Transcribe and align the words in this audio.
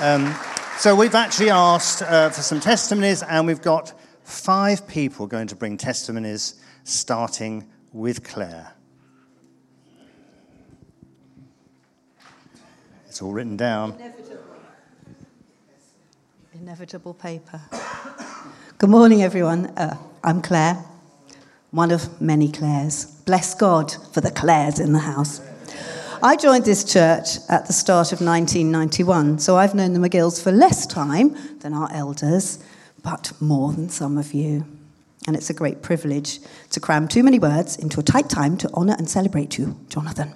Um, 0.00 0.34
so 0.78 0.96
we've 0.96 1.14
actually 1.14 1.50
asked 1.50 2.00
uh, 2.00 2.30
for 2.30 2.40
some 2.40 2.58
testimonies, 2.58 3.22
and 3.22 3.46
we've 3.46 3.60
got 3.60 3.92
five 4.24 4.88
people 4.88 5.26
going 5.26 5.46
to 5.48 5.56
bring 5.56 5.76
testimonies, 5.76 6.54
starting 6.84 7.68
with 7.92 8.24
Claire. 8.24 8.72
It's 13.08 13.20
all 13.20 13.34
written 13.34 13.58
down. 13.58 13.92
Inevitable. 13.92 14.44
Inevitable 16.54 17.12
paper. 17.12 17.60
Good 18.78 18.88
morning, 18.88 19.22
everyone. 19.22 19.66
Uh, 19.76 19.98
I'm 20.24 20.40
Claire, 20.40 20.82
one 21.72 21.90
of 21.90 22.22
many 22.22 22.50
Claires. 22.50 23.04
Bless 23.26 23.54
God 23.54 23.92
for 24.14 24.22
the 24.22 24.30
Claires 24.30 24.80
in 24.80 24.94
the 24.94 25.00
house. 25.00 25.42
I 26.22 26.36
joined 26.36 26.66
this 26.66 26.84
church 26.84 27.38
at 27.48 27.66
the 27.66 27.72
start 27.72 28.12
of 28.12 28.20
1991, 28.20 29.38
so 29.38 29.56
I've 29.56 29.74
known 29.74 29.94
the 29.94 30.06
McGills 30.06 30.42
for 30.42 30.52
less 30.52 30.86
time 30.86 31.34
than 31.60 31.72
our 31.72 31.90
elders, 31.92 32.58
but 33.02 33.32
more 33.40 33.72
than 33.72 33.88
some 33.88 34.18
of 34.18 34.34
you. 34.34 34.66
And 35.26 35.34
it's 35.34 35.48
a 35.48 35.54
great 35.54 35.80
privilege 35.80 36.40
to 36.72 36.80
cram 36.80 37.08
too 37.08 37.22
many 37.22 37.38
words 37.38 37.76
into 37.76 38.00
a 38.00 38.02
tight 38.02 38.28
time 38.28 38.58
to 38.58 38.70
honour 38.74 38.96
and 38.98 39.08
celebrate 39.08 39.56
you, 39.56 39.80
Jonathan. 39.88 40.34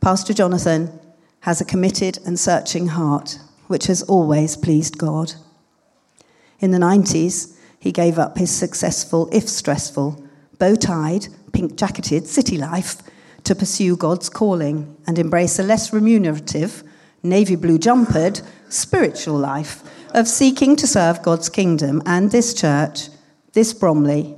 Pastor 0.00 0.34
Jonathan 0.34 0.98
has 1.40 1.60
a 1.60 1.64
committed 1.64 2.18
and 2.26 2.36
searching 2.36 2.88
heart, 2.88 3.38
which 3.68 3.86
has 3.86 4.02
always 4.02 4.56
pleased 4.56 4.98
God. 4.98 5.34
In 6.58 6.72
the 6.72 6.78
90s, 6.78 7.56
he 7.78 7.92
gave 7.92 8.18
up 8.18 8.38
his 8.38 8.50
successful, 8.50 9.28
if 9.30 9.48
stressful, 9.48 10.20
bow 10.58 10.74
tied, 10.74 11.28
pink 11.52 11.76
jacketed 11.76 12.26
city 12.26 12.58
life 12.58 12.96
to 13.48 13.54
pursue 13.54 13.96
God's 13.96 14.28
calling 14.28 14.94
and 15.06 15.18
embrace 15.18 15.58
a 15.58 15.62
less 15.62 15.90
remunerative, 15.90 16.84
navy 17.22 17.56
blue 17.56 17.78
jumpered, 17.78 18.42
spiritual 18.68 19.38
life 19.38 19.82
of 20.12 20.28
seeking 20.28 20.76
to 20.76 20.86
serve 20.86 21.22
God's 21.22 21.48
kingdom 21.48 22.02
and 22.04 22.30
this 22.30 22.52
church, 22.52 23.08
this 23.54 23.72
Bromley, 23.72 24.36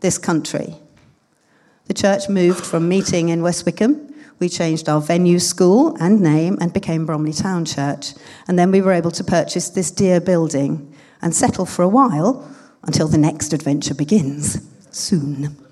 this 0.00 0.16
country. 0.16 0.74
The 1.84 1.92
church 1.92 2.30
moved 2.30 2.64
from 2.64 2.88
meeting 2.88 3.28
in 3.28 3.42
West 3.42 3.66
Wickham. 3.66 4.14
We 4.38 4.48
changed 4.48 4.88
our 4.88 5.02
venue, 5.02 5.38
school, 5.38 5.94
and 6.00 6.22
name 6.22 6.56
and 6.58 6.72
became 6.72 7.04
Bromley 7.04 7.34
Town 7.34 7.66
Church. 7.66 8.14
And 8.48 8.58
then 8.58 8.70
we 8.70 8.80
were 8.80 8.92
able 8.92 9.10
to 9.10 9.22
purchase 9.24 9.68
this 9.68 9.90
dear 9.90 10.18
building 10.18 10.94
and 11.20 11.34
settle 11.34 11.66
for 11.66 11.82
a 11.82 11.88
while 11.88 12.50
until 12.84 13.06
the 13.06 13.18
next 13.18 13.52
adventure 13.52 13.94
begins 13.94 14.66
soon. 14.90 15.65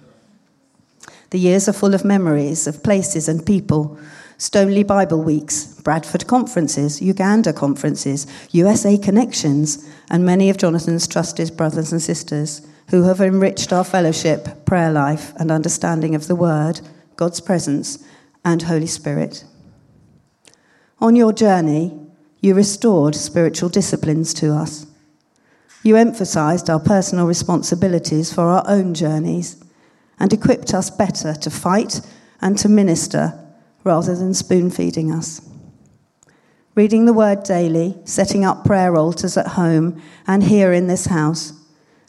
The 1.35 1.41
years 1.41 1.69
are 1.69 1.73
full 1.73 1.95
of 1.95 2.05
memories 2.05 2.69
of 2.69 2.85
places 2.85 3.29
and 3.29 3.45
people. 3.45 3.99
Stoneleigh 4.39 4.87
Bible 4.87 5.21
Weeks, 5.21 5.65
Bradford 5.83 6.29
conferences, 6.29 7.03
Uganda 7.03 7.53
conferences, 7.53 8.29
USA 8.53 8.97
connections, 8.97 9.85
and 10.09 10.25
many 10.25 10.49
of 10.49 10.59
Jonathan's 10.59 11.09
trusted 11.09 11.57
brothers 11.57 11.91
and 11.91 12.01
sisters 12.01 12.65
who 12.91 13.03
have 13.03 13.21
enriched 13.21 13.73
our 13.73 13.83
fellowship, 13.83 14.65
prayer 14.65 14.93
life, 14.93 15.33
and 15.35 15.51
understanding 15.51 16.15
of 16.15 16.29
the 16.29 16.37
Word, 16.37 16.81
God's 17.17 17.41
presence, 17.41 17.99
and 18.45 18.63
Holy 18.63 18.87
Spirit. 18.87 19.45
On 21.01 21.17
your 21.17 21.33
journey, 21.33 21.99
you 22.43 22.55
restored 22.55 23.17
spiritual 23.17 23.71
disciplines 23.71 24.35
to 24.35 24.55
us. 24.55 24.87
You 25.83 25.97
emphasized 25.97 26.71
our 26.71 26.79
personal 26.79 27.27
responsibilities 27.27 28.33
for 28.33 28.43
our 28.43 28.63
own 28.69 28.95
journeys 28.95 29.64
and 30.19 30.33
equipped 30.33 30.75
us 30.75 30.91
better 30.91 31.35
to 31.35 31.51
fight 31.51 32.01
and 32.41 32.59
to 32.59 32.69
minister 32.69 33.39
rather 33.85 34.15
than 34.15 34.35
spoon 34.35 34.71
feeding 34.71 35.13
us. 35.13 35.41
Reading 36.75 37.05
the 37.05 37.13
word 37.13 37.45
daily, 37.45 37.97
setting 38.05 38.45
up 38.45 38.65
prayer 38.65 38.97
altars 38.97 39.37
at 39.37 39.49
home 39.49 40.03
and 40.27 40.43
here 40.43 40.73
in 40.73 40.89
this 40.89 41.07
house, 41.07 41.53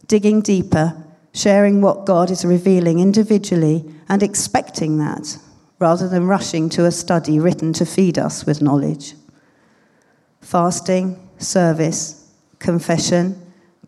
digging 0.08 0.42
deeper, 0.42 1.04
sharing 1.34 1.82
what 1.82 2.06
God 2.06 2.32
is 2.32 2.44
revealing 2.46 3.00
individually 3.00 3.86
and 4.10 4.24
expecting 4.24 4.98
that 4.98 5.38
rather 5.78 6.08
than 6.08 6.26
rushing 6.26 6.70
to 6.70 6.86
a 6.86 6.92
study 6.92 7.40
written 7.40 7.74
to 7.74 7.86
feed 7.86 8.18
us 8.18 8.46
with 8.46 8.62
knowledge. 8.62 9.14
Fasting, 10.42 11.30
service, 11.38 12.32
confession, 12.60 13.40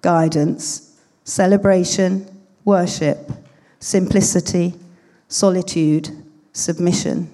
guidance, 0.01 0.99
celebration, 1.23 2.43
worship, 2.65 3.31
simplicity, 3.79 4.73
solitude, 5.27 6.09
submission. 6.53 7.29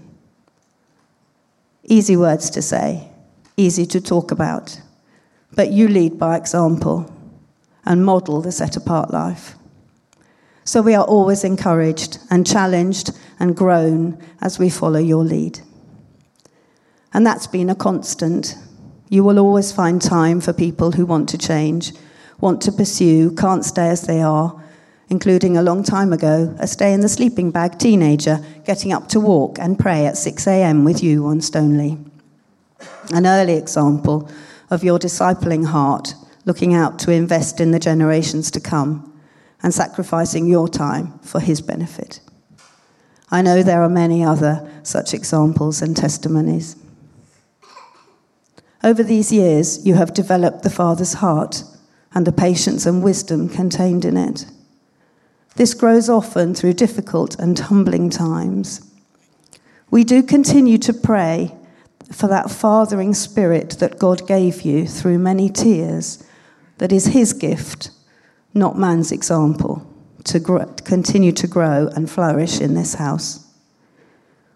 Easy 1.83 2.15
words 2.15 2.49
to 2.51 2.61
say, 2.61 3.09
easy 3.57 3.85
to 3.85 4.01
talk 4.01 4.31
about, 4.31 4.81
but 5.55 5.71
you 5.71 5.87
lead 5.87 6.17
by 6.17 6.37
example 6.37 7.11
and 7.85 8.05
model 8.05 8.41
the 8.41 8.51
set 8.51 8.75
apart 8.75 9.11
life. 9.11 9.55
So 10.65 10.81
we 10.81 10.95
are 10.95 11.03
always 11.03 11.43
encouraged 11.43 12.19
and 12.29 12.47
challenged 12.47 13.11
and 13.39 13.55
grown 13.55 14.17
as 14.41 14.59
we 14.59 14.69
follow 14.69 14.99
your 14.99 15.23
lead. 15.23 15.59
And 17.13 17.27
that's 17.27 17.47
been 17.47 17.69
a 17.69 17.75
constant. 17.75 18.55
You 19.09 19.23
will 19.23 19.39
always 19.39 19.71
find 19.71 20.01
time 20.01 20.39
for 20.39 20.53
people 20.53 20.93
who 20.93 21.05
want 21.05 21.27
to 21.29 21.37
change, 21.37 21.91
want 22.39 22.61
to 22.61 22.71
pursue, 22.71 23.31
can't 23.35 23.65
stay 23.65 23.89
as 23.89 24.03
they 24.03 24.21
are, 24.21 24.62
including 25.09 25.57
a 25.57 25.61
long 25.61 25.83
time 25.83 26.13
ago, 26.13 26.55
a 26.59 26.67
stay 26.67 26.93
in 26.93 27.01
the 27.01 27.09
sleeping 27.09 27.51
bag 27.51 27.77
teenager 27.77 28.39
getting 28.65 28.91
up 28.93 29.07
to 29.09 29.19
walk 29.19 29.59
and 29.59 29.79
pray 29.79 30.05
at 30.05 30.17
6 30.17 30.47
a.m. 30.47 30.83
with 30.83 31.03
you 31.03 31.25
on 31.25 31.39
Stoneleigh. 31.39 31.97
An 33.13 33.25
early 33.25 33.53
example 33.53 34.29
of 34.69 34.83
your 34.83 34.99
discipling 34.99 35.65
heart, 35.65 36.15
looking 36.45 36.73
out 36.73 36.99
to 36.99 37.11
invest 37.11 37.59
in 37.59 37.71
the 37.71 37.79
generations 37.79 38.49
to 38.51 38.59
come 38.59 39.09
and 39.61 39.73
sacrificing 39.73 40.47
your 40.47 40.67
time 40.67 41.19
for 41.19 41.39
his 41.39 41.61
benefit. 41.61 42.19
I 43.31 43.41
know 43.41 43.63
there 43.63 43.81
are 43.81 43.89
many 43.89 44.23
other 44.23 44.69
such 44.83 45.13
examples 45.13 45.81
and 45.81 45.95
testimonies. 45.95 46.75
Over 48.83 49.01
these 49.01 49.31
years, 49.31 49.85
you 49.85 49.95
have 49.95 50.13
developed 50.13 50.63
the 50.63 50.69
Father's 50.69 51.13
heart 51.13 51.63
and 52.13 52.27
the 52.27 52.33
patience 52.33 52.85
and 52.85 53.01
wisdom 53.01 53.47
contained 53.47 54.05
in 54.05 54.17
it. 54.17 54.45
This 55.55 55.73
grows 55.73 56.09
often 56.09 56.55
through 56.55 56.73
difficult 56.73 57.39
and 57.39 57.57
humbling 57.57 58.09
times. 58.09 58.89
We 59.91 60.03
do 60.03 60.23
continue 60.23 60.79
to 60.79 60.93
pray 60.93 61.55
for 62.11 62.27
that 62.27 62.49
fathering 62.49 63.13
spirit 63.13 63.77
that 63.79 63.99
God 63.99 64.27
gave 64.27 64.63
you 64.63 64.87
through 64.87 65.19
many 65.19 65.49
tears, 65.49 66.23
that 66.79 66.91
is 66.91 67.07
His 67.07 67.33
gift, 67.33 67.91
not 68.53 68.77
man's 68.77 69.11
example, 69.11 69.87
to 70.25 70.39
continue 70.83 71.31
to 71.33 71.47
grow 71.47 71.89
and 71.95 72.09
flourish 72.09 72.59
in 72.59 72.73
this 72.73 72.95
house. 72.95 73.45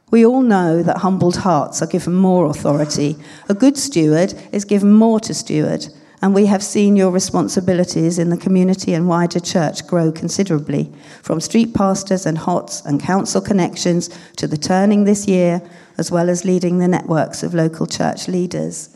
We 0.09 0.25
all 0.25 0.41
know 0.41 0.81
that 0.83 0.99
humbled 0.99 1.37
hearts 1.37 1.81
are 1.81 1.87
given 1.87 2.15
more 2.15 2.45
authority. 2.45 3.17
A 3.49 3.53
good 3.53 3.77
steward 3.77 4.33
is 4.51 4.65
given 4.65 4.91
more 4.93 5.19
to 5.19 5.33
steward, 5.33 5.87
and 6.21 6.33
we 6.33 6.47
have 6.47 6.63
seen 6.63 6.95
your 6.95 7.11
responsibilities 7.11 8.17
in 8.17 8.29
the 8.29 8.37
community 8.37 8.93
and 8.93 9.07
wider 9.07 9.39
church 9.39 9.85
grow 9.85 10.11
considerably, 10.11 10.91
from 11.21 11.39
street 11.39 11.75
pastors 11.75 12.25
and 12.25 12.39
HOTs 12.39 12.83
and 12.85 12.99
council 12.99 13.39
connections 13.39 14.09
to 14.37 14.47
the 14.47 14.57
turning 14.57 15.03
this 15.03 15.27
year, 15.27 15.61
as 15.97 16.11
well 16.11 16.29
as 16.29 16.43
leading 16.43 16.79
the 16.79 16.87
networks 16.87 17.43
of 17.43 17.53
local 17.53 17.85
church 17.85 18.27
leaders. 18.27 18.95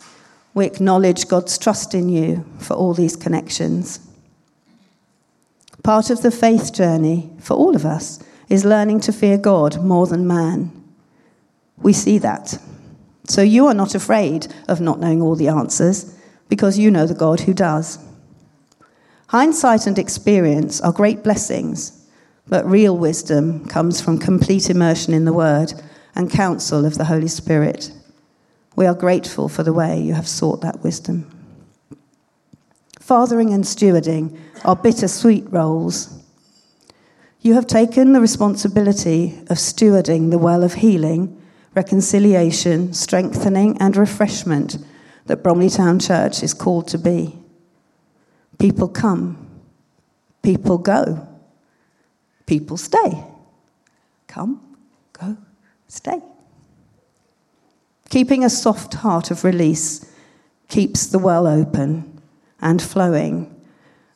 We 0.56 0.65
acknowledge 0.65 1.27
God's 1.27 1.57
trust 1.59 1.94
in 1.94 2.09
you 2.09 2.44
for 2.57 2.73
all 2.73 2.94
these 2.94 3.15
connections. 3.15 4.00
Part 5.83 6.09
of 6.09 6.24
the 6.24 6.31
faith 6.31 6.74
journey 6.74 7.29
for 7.39 7.56
all 7.56 7.75
of 7.75 7.85
us 7.85 8.19
is 8.50 8.65
learning 8.65 9.00
to 9.01 9.13
fear 9.13 9.38
God 9.38 9.83
more 9.83 10.07
than 10.07 10.27
man. 10.27 10.71
We 11.77 11.94
see 11.94 12.17
that. 12.17 12.57
So 13.27 13.41
you 13.41 13.67
are 13.67 13.74
not 13.74 13.95
afraid 13.95 14.47
of 14.67 14.81
not 14.81 15.00
knowing 15.00 15.21
all 15.21 15.35
the 15.35 15.47
answers 15.47 16.17
because 16.51 16.77
you 16.77 16.92
know 16.92 17.06
the 17.07 17.13
God 17.13 17.39
who 17.39 17.53
does. 17.53 17.98
Hindsight 19.30 19.88
and 19.88 19.98
experience 19.98 20.81
are 20.81 20.92
great 20.92 21.24
blessings, 21.24 22.06
But 22.45 22.69
real 22.69 22.98
wisdom 22.98 23.65
comes 23.68 24.01
from 24.01 24.18
complete 24.18 24.69
immersion 24.69 25.13
in 25.13 25.24
the 25.24 25.31
Word 25.31 25.71
and 26.13 26.30
counsel 26.30 26.86
of 26.86 26.98
the 26.98 27.06
Holy 27.06 27.30
Spirit. 27.30 27.94
We 28.75 28.86
are 28.86 28.94
grateful 28.94 29.48
for 29.48 29.63
the 29.63 29.71
way 29.71 30.01
you 30.01 30.13
have 30.13 30.27
sought 30.27 30.59
that 30.59 30.83
wisdom. 30.83 31.31
Fathering 33.00 33.53
and 33.53 33.63
stewarding 33.63 34.38
are 34.65 34.75
bittersweet 34.75 35.45
roles. 35.50 36.21
You 37.39 37.53
have 37.53 37.68
taken 37.68 38.12
the 38.12 38.19
responsibility 38.19 39.39
of 39.50 39.57
stewarding 39.57 40.31
the 40.31 40.38
well 40.38 40.63
of 40.63 40.74
healing, 40.74 41.42
reconciliation, 41.75 42.94
strengthening, 42.94 43.77
and 43.80 43.95
refreshment 43.95 44.77
that 45.31 45.44
Bromley 45.44 45.69
Town 45.69 45.98
Church 45.98 46.44
is 46.44 46.54
called 46.54 46.89
to 46.89 46.98
be. 46.98 47.33
People 48.60 48.89
come, 48.89 49.50
people 50.44 50.78
go, 50.78 51.25
people 52.45 52.75
stay. 52.75 53.24
Come, 54.28 54.75
go, 55.13 55.38
stay. 55.88 56.19
Keeping 58.10 58.44
a 58.44 58.50
soft 58.50 58.95
heart 58.95 59.31
of 59.31 59.45
release 59.45 60.13
keeps 60.68 61.06
the 61.07 61.18
well 61.18 61.48
open 61.48 62.19
and 62.60 62.81
flowing 62.81 63.56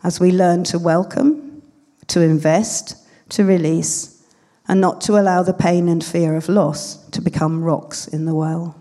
as 0.03 0.19
we 0.19 0.33
learn 0.33 0.65
to 0.65 0.77
welcome, 0.77 1.61
to 2.07 2.19
invest, 2.19 3.07
to 3.29 3.45
release, 3.45 4.21
and 4.67 4.81
not 4.81 4.99
to 4.99 5.17
allow 5.17 5.43
the 5.43 5.53
pain 5.53 5.87
and 5.87 6.03
fear 6.03 6.35
of 6.35 6.49
loss 6.49 6.97
to 7.11 7.21
become 7.21 7.63
rocks 7.63 8.05
in 8.05 8.25
the 8.25 8.35
well. 8.35 8.75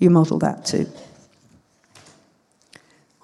You 0.00 0.10
model 0.10 0.40
that 0.40 0.64
too. 0.64 0.88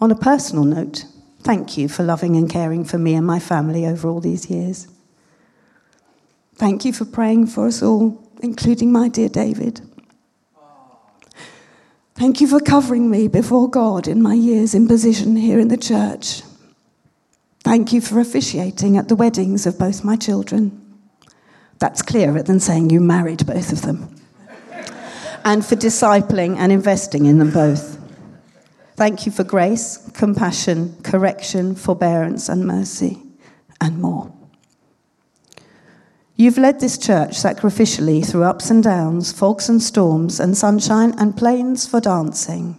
On 0.02 0.10
a 0.10 0.16
personal 0.16 0.64
note, 0.64 1.04
thank 1.42 1.78
you 1.78 1.88
for 1.88 2.02
loving 2.02 2.34
and 2.34 2.50
caring 2.50 2.84
for 2.84 2.98
me 2.98 3.14
and 3.14 3.24
my 3.24 3.38
family 3.38 3.86
over 3.86 4.08
all 4.08 4.18
these 4.18 4.50
years. 4.50 4.88
Thank 6.56 6.84
you 6.84 6.92
for 6.92 7.04
praying 7.04 7.46
for 7.46 7.68
us 7.68 7.84
all, 7.84 8.20
including 8.42 8.90
my 8.90 9.08
dear 9.08 9.28
David. 9.28 9.80
Thank 12.16 12.40
you 12.40 12.48
for 12.48 12.58
covering 12.58 13.10
me 13.12 13.28
before 13.28 13.70
God 13.70 14.08
in 14.08 14.20
my 14.20 14.34
years 14.34 14.74
in 14.74 14.88
position 14.88 15.36
here 15.36 15.60
in 15.60 15.68
the 15.68 15.76
church. 15.76 16.42
Thank 17.62 17.92
you 17.92 18.00
for 18.00 18.18
officiating 18.18 18.96
at 18.96 19.06
the 19.06 19.14
weddings 19.14 19.66
of 19.66 19.78
both 19.78 20.02
my 20.02 20.16
children. 20.16 20.98
That's 21.78 22.02
clearer 22.02 22.42
than 22.42 22.58
saying 22.58 22.90
you 22.90 22.98
married 22.98 23.46
both 23.46 23.70
of 23.70 23.82
them. 23.82 24.20
and 25.44 25.64
for 25.64 25.76
discipling 25.76 26.56
and 26.56 26.72
investing 26.72 27.26
in 27.26 27.38
them 27.38 27.52
both. 27.52 27.91
Thank 29.02 29.26
you 29.26 29.32
for 29.32 29.42
grace, 29.42 29.98
compassion, 30.14 30.96
correction, 31.02 31.74
forbearance, 31.74 32.48
and 32.48 32.64
mercy, 32.64 33.20
and 33.80 33.98
more. 33.98 34.32
You've 36.36 36.56
led 36.56 36.78
this 36.78 36.98
church 36.98 37.30
sacrificially 37.30 38.24
through 38.24 38.44
ups 38.44 38.70
and 38.70 38.80
downs, 38.80 39.32
fogs 39.32 39.68
and 39.68 39.82
storms, 39.82 40.38
and 40.38 40.56
sunshine 40.56 41.18
and 41.18 41.36
plains 41.36 41.84
for 41.84 42.00
dancing. 42.00 42.76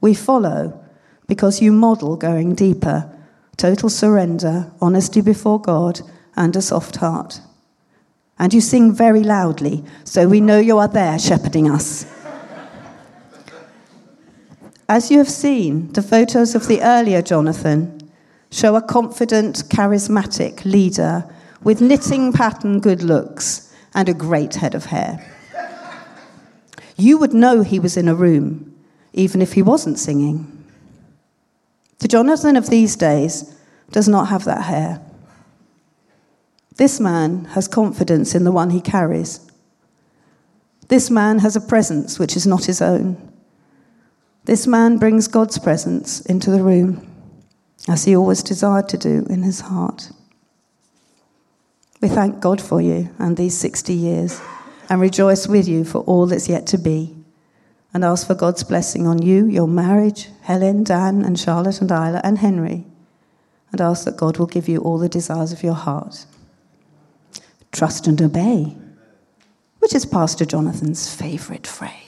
We 0.00 0.14
follow 0.14 0.82
because 1.26 1.60
you 1.60 1.72
model 1.72 2.16
going 2.16 2.54
deeper, 2.54 3.14
total 3.58 3.90
surrender, 3.90 4.72
honesty 4.80 5.20
before 5.20 5.60
God, 5.60 6.00
and 6.36 6.56
a 6.56 6.62
soft 6.62 6.96
heart. 6.96 7.42
And 8.38 8.54
you 8.54 8.62
sing 8.62 8.94
very 8.94 9.24
loudly, 9.24 9.84
so 10.04 10.26
we 10.26 10.40
know 10.40 10.58
you 10.58 10.78
are 10.78 10.88
there 10.88 11.18
shepherding 11.18 11.70
us. 11.70 12.06
As 14.90 15.10
you 15.10 15.18
have 15.18 15.28
seen, 15.28 15.92
the 15.92 16.00
photos 16.00 16.54
of 16.54 16.66
the 16.66 16.80
earlier 16.80 17.20
Jonathan 17.20 18.10
show 18.50 18.74
a 18.74 18.80
confident, 18.80 19.64
charismatic 19.68 20.64
leader 20.64 21.28
with 21.62 21.82
knitting 21.82 22.32
pattern 22.32 22.80
good 22.80 23.02
looks 23.02 23.74
and 23.94 24.08
a 24.08 24.14
great 24.14 24.54
head 24.54 24.74
of 24.74 24.86
hair. 24.86 25.22
You 26.96 27.18
would 27.18 27.34
know 27.34 27.60
he 27.60 27.78
was 27.78 27.98
in 27.98 28.08
a 28.08 28.14
room, 28.14 28.74
even 29.12 29.42
if 29.42 29.52
he 29.52 29.62
wasn't 29.62 29.98
singing. 29.98 30.64
The 31.98 32.08
Jonathan 32.08 32.56
of 32.56 32.70
these 32.70 32.96
days 32.96 33.54
does 33.90 34.08
not 34.08 34.28
have 34.28 34.44
that 34.44 34.62
hair. 34.62 35.02
This 36.76 36.98
man 36.98 37.44
has 37.46 37.68
confidence 37.68 38.34
in 38.34 38.44
the 38.44 38.52
one 38.52 38.70
he 38.70 38.80
carries. 38.80 39.50
This 40.88 41.10
man 41.10 41.40
has 41.40 41.56
a 41.56 41.60
presence 41.60 42.18
which 42.18 42.36
is 42.36 42.46
not 42.46 42.64
his 42.64 42.80
own. 42.80 43.28
This 44.48 44.66
man 44.66 44.96
brings 44.96 45.28
God's 45.28 45.58
presence 45.58 46.22
into 46.22 46.50
the 46.50 46.62
room, 46.62 47.06
as 47.86 48.04
he 48.04 48.16
always 48.16 48.42
desired 48.42 48.88
to 48.88 48.96
do 48.96 49.26
in 49.28 49.42
his 49.42 49.60
heart. 49.60 50.10
We 52.00 52.08
thank 52.08 52.40
God 52.40 52.58
for 52.58 52.80
you 52.80 53.10
and 53.18 53.36
these 53.36 53.58
60 53.58 53.92
years 53.92 54.40
and 54.88 55.02
rejoice 55.02 55.46
with 55.46 55.68
you 55.68 55.84
for 55.84 55.98
all 56.04 56.24
that's 56.24 56.48
yet 56.48 56.66
to 56.68 56.78
be. 56.78 57.14
And 57.92 58.02
ask 58.02 58.26
for 58.26 58.34
God's 58.34 58.64
blessing 58.64 59.06
on 59.06 59.20
you, 59.20 59.44
your 59.44 59.68
marriage, 59.68 60.30
Helen, 60.40 60.82
Dan, 60.82 61.26
and 61.26 61.38
Charlotte, 61.38 61.82
and 61.82 61.90
Isla, 61.90 62.22
and 62.24 62.38
Henry. 62.38 62.86
And 63.70 63.82
ask 63.82 64.06
that 64.06 64.16
God 64.16 64.38
will 64.38 64.46
give 64.46 64.66
you 64.66 64.78
all 64.78 64.96
the 64.96 65.10
desires 65.10 65.52
of 65.52 65.62
your 65.62 65.74
heart. 65.74 66.24
Trust 67.70 68.06
and 68.06 68.22
obey, 68.22 68.78
which 69.80 69.94
is 69.94 70.06
Pastor 70.06 70.46
Jonathan's 70.46 71.14
favourite 71.14 71.66
phrase. 71.66 72.07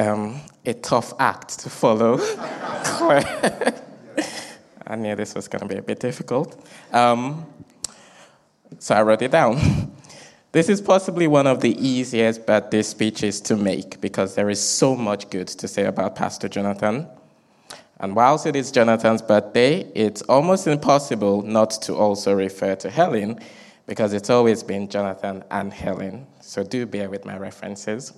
Um, 0.00 0.40
a 0.64 0.74
tough 0.74 1.12
act 1.18 1.60
to 1.60 1.70
follow. 1.70 2.18
I 4.86 4.96
knew 4.96 5.14
this 5.14 5.34
was 5.34 5.46
going 5.48 5.60
to 5.60 5.68
be 5.68 5.76
a 5.76 5.82
bit 5.82 6.00
difficult. 6.00 6.66
Um, 6.92 7.46
so 8.78 8.94
I 8.94 9.02
wrote 9.02 9.22
it 9.22 9.30
down. 9.30 9.58
This 10.52 10.68
is 10.68 10.80
possibly 10.80 11.28
one 11.28 11.46
of 11.46 11.60
the 11.60 11.78
easiest 11.78 12.44
birthday 12.44 12.82
speeches 12.82 13.40
to 13.42 13.54
make 13.54 14.00
because 14.00 14.34
there 14.34 14.50
is 14.50 14.60
so 14.60 14.96
much 14.96 15.30
good 15.30 15.46
to 15.46 15.68
say 15.68 15.84
about 15.84 16.16
Pastor 16.16 16.48
Jonathan. 16.48 17.06
And 18.00 18.16
whilst 18.16 18.46
it 18.46 18.56
is 18.56 18.72
Jonathan's 18.72 19.22
birthday, 19.22 19.82
it's 19.94 20.22
almost 20.22 20.66
impossible 20.66 21.42
not 21.42 21.70
to 21.82 21.94
also 21.94 22.32
refer 22.32 22.74
to 22.74 22.90
Helen 22.90 23.38
because 23.86 24.12
it's 24.12 24.28
always 24.28 24.64
been 24.64 24.88
Jonathan 24.88 25.44
and 25.52 25.72
Helen. 25.72 26.26
So 26.40 26.64
do 26.64 26.84
bear 26.84 27.08
with 27.08 27.24
my 27.24 27.38
references. 27.38 28.12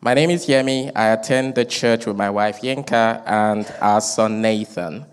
My 0.00 0.12
name 0.12 0.30
is 0.30 0.46
Yemi. 0.46 0.92
I 0.94 1.08
attend 1.08 1.54
the 1.54 1.64
church 1.64 2.04
with 2.04 2.16
my 2.16 2.28
wife 2.28 2.60
Yinka 2.60 3.22
and 3.26 3.66
our 3.80 4.02
son 4.02 4.42
Nathan. 4.42 5.06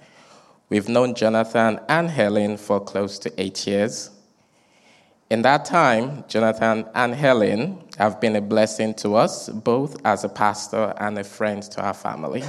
We've 0.68 0.90
known 0.90 1.16
Jonathan 1.16 1.80
and 1.88 2.10
Helen 2.10 2.58
for 2.58 2.82
close 2.82 3.18
to 3.20 3.32
eight 3.42 3.66
years. 3.66 4.12
In 5.30 5.42
that 5.44 5.64
time, 5.64 6.26
Jonathan 6.28 6.86
and 6.94 7.16
Helen 7.16 7.82
have 7.98 8.20
been 8.20 8.36
a 8.36 8.42
blessing 8.42 8.94
to 8.96 9.16
us, 9.16 9.48
both 9.48 10.06
as 10.06 10.26
a 10.26 10.30
pastor 10.30 10.94
and 10.98 11.18
a 11.18 11.24
friend 11.24 11.64
to 11.64 11.82
our 11.82 11.94
family. 11.94 12.44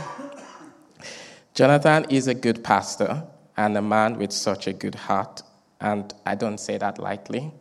Jonathan 1.54 2.04
is 2.10 2.26
a 2.26 2.34
good 2.34 2.64
pastor 2.64 3.22
and 3.56 3.76
a 3.76 3.82
man 3.82 4.18
with 4.18 4.32
such 4.32 4.66
a 4.66 4.72
good 4.72 4.96
heart, 4.96 5.42
and 5.80 6.12
I 6.26 6.34
don't 6.34 6.58
say 6.58 6.78
that 6.78 6.98
lightly. 6.98 7.52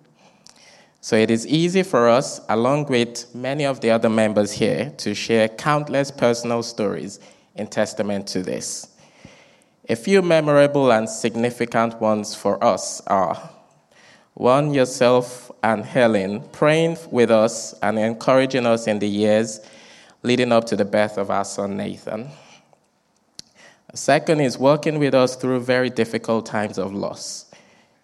So 1.04 1.18
it 1.18 1.30
is 1.30 1.46
easy 1.46 1.84
for 1.84 2.08
us, 2.08 2.40
along 2.48 2.86
with 2.86 3.36
many 3.36 3.66
of 3.66 3.82
the 3.82 3.92
other 3.92 4.08
members 4.08 4.54
here, 4.54 4.94
to 5.00 5.14
share 5.14 5.50
countless 5.50 6.10
personal 6.10 6.64
stories 6.64 7.20
in 7.56 7.68
testament 7.68 8.26
to 8.28 8.42
this. 8.42 8.88
A 9.90 9.98
few 9.98 10.22
memorable 10.22 10.94
and 10.94 11.10
significant 11.10 12.00
ones 12.00 12.34
for 12.36 12.64
us 12.64 13.02
are 13.08 13.36
one, 14.36 14.74
yourself 14.74 15.52
and 15.62 15.84
Helen 15.84 16.42
praying 16.54 16.98
with 17.12 17.32
us 17.32 17.74
and 17.84 18.00
encouraging 18.00 18.66
us 18.66 18.88
in 18.88 19.00
the 19.00 19.10
years 19.10 19.60
leading 20.22 20.54
up 20.54 20.64
to 20.68 20.78
the 20.78 20.86
birth 20.86 21.18
of 21.18 21.30
our 21.30 21.44
son 21.44 21.76
Nathan. 21.76 22.30
Second 23.94 24.40
is 24.40 24.58
working 24.58 25.00
with 25.00 25.14
us 25.14 25.36
through 25.36 25.60
very 25.60 25.90
difficult 25.90 26.46
times 26.46 26.78
of 26.78 26.94
loss. 26.94 27.52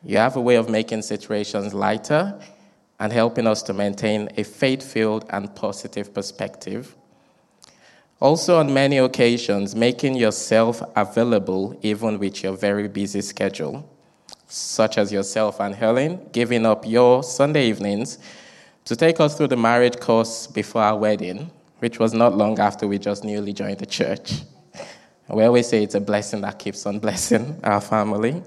You 0.03 0.17
have 0.17 0.35
a 0.35 0.41
way 0.41 0.55
of 0.55 0.69
making 0.69 1.03
situations 1.03 1.73
lighter 1.73 2.37
and 2.99 3.13
helping 3.13 3.47
us 3.47 3.63
to 3.63 3.73
maintain 3.73 4.29
a 4.37 4.43
faith 4.43 4.83
filled 4.83 5.25
and 5.29 5.55
positive 5.55 6.13
perspective. 6.13 6.95
Also, 8.19 8.59
on 8.59 8.73
many 8.73 8.97
occasions, 8.97 9.75
making 9.75 10.15
yourself 10.15 10.83
available 10.95 11.79
even 11.81 12.19
with 12.19 12.43
your 12.43 12.57
very 12.57 12.89
busy 12.89 13.21
schedule, 13.21 13.89
such 14.47 14.97
as 14.97 15.11
yourself 15.11 15.61
and 15.61 15.73
Helen 15.73 16.19
giving 16.33 16.65
up 16.65 16.85
your 16.85 17.23
Sunday 17.23 17.67
evenings 17.67 18.19
to 18.83 18.95
take 18.95 19.19
us 19.21 19.37
through 19.37 19.47
the 19.47 19.55
marriage 19.55 19.99
course 19.99 20.47
before 20.47 20.81
our 20.81 20.97
wedding, 20.97 21.49
which 21.77 21.99
was 21.99 22.13
not 22.13 22.35
long 22.35 22.59
after 22.59 22.87
we 22.87 22.97
just 22.97 23.23
newly 23.23 23.53
joined 23.53 23.77
the 23.77 23.85
church. 23.85 24.41
We 25.29 25.43
always 25.43 25.69
say 25.69 25.83
it's 25.83 25.95
a 25.95 26.01
blessing 26.01 26.41
that 26.41 26.57
keeps 26.57 26.85
on 26.87 26.99
blessing 26.99 27.59
our 27.63 27.79
family. 27.79 28.41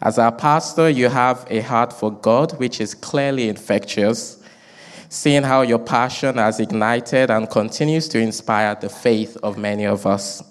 As 0.00 0.18
our 0.18 0.30
pastor, 0.30 0.88
you 0.88 1.08
have 1.08 1.44
a 1.50 1.60
heart 1.60 1.92
for 1.92 2.12
God, 2.12 2.58
which 2.60 2.80
is 2.80 2.94
clearly 2.94 3.48
infectious, 3.48 4.40
seeing 5.08 5.42
how 5.42 5.62
your 5.62 5.80
passion 5.80 6.36
has 6.36 6.60
ignited 6.60 7.30
and 7.30 7.50
continues 7.50 8.06
to 8.08 8.18
inspire 8.20 8.76
the 8.76 8.88
faith 8.88 9.36
of 9.42 9.58
many 9.58 9.86
of 9.86 10.06
us. 10.06 10.42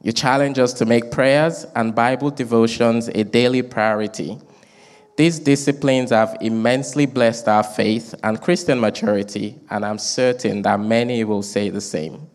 You 0.00 0.12
challenge 0.12 0.58
us 0.58 0.72
to 0.74 0.86
make 0.86 1.10
prayers 1.10 1.66
and 1.74 1.94
Bible 1.94 2.30
devotions 2.30 3.08
a 3.08 3.24
daily 3.24 3.62
priority. 3.62 4.38
These 5.16 5.40
disciplines 5.40 6.10
have 6.10 6.36
immensely 6.40 7.06
blessed 7.06 7.48
our 7.48 7.62
faith 7.62 8.14
and 8.22 8.40
Christian 8.40 8.80
maturity, 8.80 9.56
and 9.70 9.84
I'm 9.84 9.98
certain 9.98 10.62
that 10.62 10.80
many 10.80 11.22
will 11.24 11.42
say 11.42 11.68
the 11.68 11.80
same. 11.80 12.28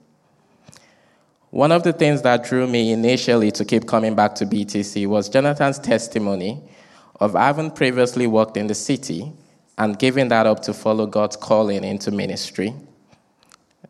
One 1.52 1.72
of 1.72 1.82
the 1.82 1.94
things 1.94 2.22
that 2.22 2.44
drew 2.44 2.68
me 2.68 2.92
initially 2.92 3.50
to 3.54 3.66
keep 3.66 3.88
coming 3.88 4.14
back 4.14 4.36
to 4.36 4.46
BTC 4.46 5.08
was 5.08 5.30
Jonathan's 5.30 5.80
testimony 5.80 6.62
of 7.20 7.34
having 7.34 7.72
previously 7.72 8.28
worked 8.28 8.56
in 8.56 8.68
the 8.68 8.76
city 8.76 9.34
and 9.80 9.98
giving 9.98 10.28
that 10.28 10.46
up 10.46 10.62
to 10.64 10.74
follow 10.76 11.08
God's 11.08 11.36
calling 11.36 11.84
into 11.84 12.12
ministry. 12.12 12.76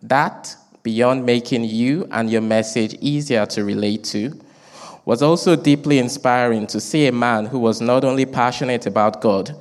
That, 0.01 0.55
beyond 0.83 1.25
making 1.25 1.65
you 1.65 2.07
and 2.11 2.31
your 2.31 2.41
message 2.41 2.95
easier 3.01 3.45
to 3.47 3.65
relate 3.65 4.05
to, 4.05 4.39
was 5.03 5.21
also 5.21 5.57
deeply 5.57 5.99
inspiring 5.99 6.65
to 6.67 6.79
see 6.79 7.07
a 7.07 7.11
man 7.11 7.45
who 7.45 7.59
was 7.59 7.81
not 7.81 8.05
only 8.05 8.25
passionate 8.25 8.85
about 8.85 9.19
God, 9.19 9.53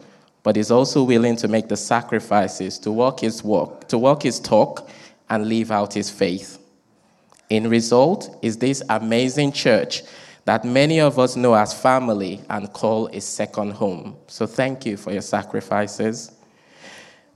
but 0.44 0.56
is 0.56 0.70
also 0.70 1.02
willing 1.02 1.34
to 1.34 1.48
make 1.48 1.68
the 1.68 1.76
sacrifices 1.76 2.78
to 2.78 2.92
walk 2.92 3.20
his 3.20 3.42
walk, 3.42 3.88
to 3.88 3.98
walk 3.98 4.22
his 4.22 4.38
talk, 4.38 4.88
and 5.30 5.48
live 5.48 5.72
out 5.72 5.94
his 5.94 6.10
faith. 6.10 6.58
In 7.50 7.68
result 7.68 8.38
is 8.42 8.58
this 8.58 8.82
amazing 8.88 9.52
church 9.52 10.02
that 10.44 10.64
many 10.64 11.00
of 11.00 11.18
us 11.18 11.36
know 11.36 11.54
as 11.54 11.72
family 11.74 12.40
and 12.48 12.72
call 12.72 13.06
a 13.08 13.20
second 13.20 13.72
home. 13.72 14.16
So 14.26 14.46
thank 14.46 14.86
you 14.86 14.96
for 14.96 15.12
your 15.12 15.22
sacrifices. 15.22 16.32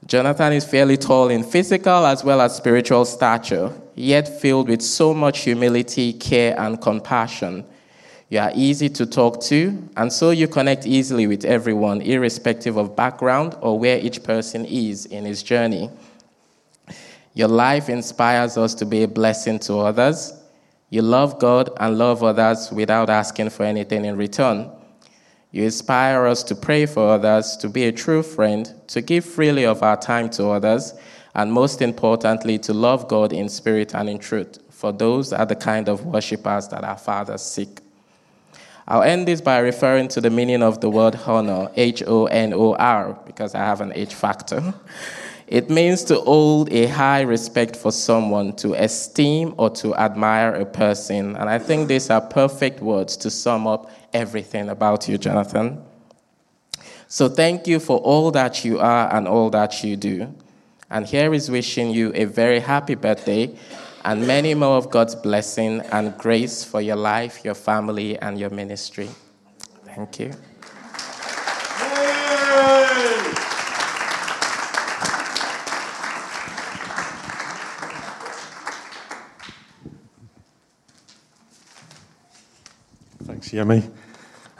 Jonathan 0.07 0.52
is 0.54 0.64
fairly 0.64 0.97
tall 0.97 1.28
in 1.28 1.45
physical 1.45 2.07
as 2.07 2.25
well 2.25 2.40
as 2.40 2.57
spiritual 2.57 3.04
stature, 3.04 3.73
yet 3.95 4.40
filled 4.40 4.69
with 4.69 4.83
so 4.83 5.14
much 5.14 5.40
humility, 5.40 6.12
care, 6.12 6.59
and 6.59 6.81
compassion. 6.81 7.64
You 8.28 8.40
are 8.40 8.52
easy 8.54 8.88
to 8.88 9.07
talk 9.07 9.42
to, 9.42 9.88
and 9.97 10.12
so 10.12 10.31
you 10.31 10.49
connect 10.49 10.87
easily 10.87 11.26
with 11.26 11.45
everyone, 11.45 12.00
irrespective 12.00 12.78
of 12.78 12.97
background 12.97 13.57
or 13.61 13.78
where 13.78 13.99
each 13.99 14.23
person 14.23 14.64
is 14.64 15.07
in 15.07 15.25
his 15.25 15.42
journey. 15.42 15.90
Your 17.35 17.49
life 17.49 17.89
inspires 17.89 18.59
us 18.59 18.75
to 18.75 18.85
be 18.85 19.03
a 19.03 19.09
blessing 19.09 19.59
to 19.61 19.79
others. 19.79 20.35
You 20.91 21.01
love 21.01 21.39
God 21.39 21.71
and 21.81 21.97
love 21.97 22.23
others 22.23 22.71
without 22.71 23.09
asking 23.09 23.51
for 23.51 23.65
anything 23.65 24.05
in 24.05 24.17
return. 24.17 24.71
You 25.51 25.65
inspire 25.65 26.27
us 26.27 26.43
to 26.45 26.55
pray 26.55 26.87
for 26.87 27.09
others, 27.11 27.57
to 27.59 27.69
be 27.69 27.85
a 27.85 27.93
true 27.93 28.23
friend, 28.23 28.73
to 28.89 29.01
give 29.01 29.25
freely 29.25 29.65
of 29.65 29.83
our 29.83 29.97
time 29.97 30.29
to 30.31 30.49
others, 30.49 30.95
and 31.35 31.53
most 31.53 31.81
importantly, 31.81 32.59
to 32.59 32.75
love 32.75 33.09
God 33.09 33.33
in 33.33 33.49
spirit 33.49 33.95
and 33.95 34.09
in 34.09 34.19
truth, 34.19 34.59
for 34.71 34.93
those 34.93 35.33
are 35.33 35.47
the 35.47 35.57
kind 35.57 35.89
of 35.89 36.05
worshippers 36.05 36.69
that 36.69 36.85
our 36.85 36.99
fathers 36.99 37.43
seek. 37.43 37.81
I'll 38.89 39.03
end 39.03 39.29
this 39.29 39.41
by 39.41 39.59
referring 39.59 40.09
to 40.09 40.21
the 40.21 40.31
meaning 40.31 40.62
of 40.62 40.81
the 40.81 40.91
word 40.91 41.19
honor, 41.27 41.71
H 41.77 42.03
O 42.07 42.27
N 42.27 42.53
O 42.53 42.75
R, 42.75 43.19
because 43.25 43.55
I 43.55 43.61
have 43.61 43.81
an 43.81 43.93
H 43.95 44.15
factor. 44.15 44.75
It 45.52 45.68
means 45.68 46.02
to 46.04 46.18
hold 46.18 46.73
a 46.73 46.87
high 46.87 47.21
respect 47.21 47.76
for 47.76 47.92
someone, 47.92 48.56
to 48.56 48.73
esteem 48.73 49.54
or 49.59 49.68
to 49.82 49.94
admire 49.97 50.54
a 50.54 50.64
person. 50.64 51.37
And 51.37 51.50
I 51.50 51.59
think 51.59 51.88
these 51.88 52.09
are 52.09 52.23
perfect 52.23 52.80
words 52.80 53.18
to 53.18 53.28
sum 53.28 53.66
up 53.66 53.90
everything 54.14 54.71
about 54.71 55.11
you, 55.11 55.18
Jonathan. 55.18 55.85
So 57.06 57.28
thank 57.28 57.66
you 57.66 57.80
for 57.80 57.99
all 57.99 58.30
that 58.30 58.64
you 58.64 58.78
are 58.78 59.14
and 59.14 59.28
all 59.28 59.50
that 59.50 59.85
you 59.85 59.94
do. 59.94 60.35
And 60.88 61.04
here 61.04 61.35
is 61.35 61.50
wishing 61.50 61.90
you 61.90 62.12
a 62.14 62.25
very 62.25 62.61
happy 62.61 62.94
birthday 62.94 63.54
and 64.06 64.26
many 64.26 64.54
more 64.54 64.78
of 64.78 64.88
God's 64.88 65.14
blessing 65.14 65.82
and 65.92 66.16
grace 66.16 66.64
for 66.64 66.80
your 66.80 66.97
life, 66.97 67.44
your 67.44 67.54
family, 67.54 68.18
and 68.18 68.40
your 68.40 68.49
ministry. 68.49 69.11
Thank 69.85 70.18
you. 70.18 70.32
Yemi. 83.52 83.87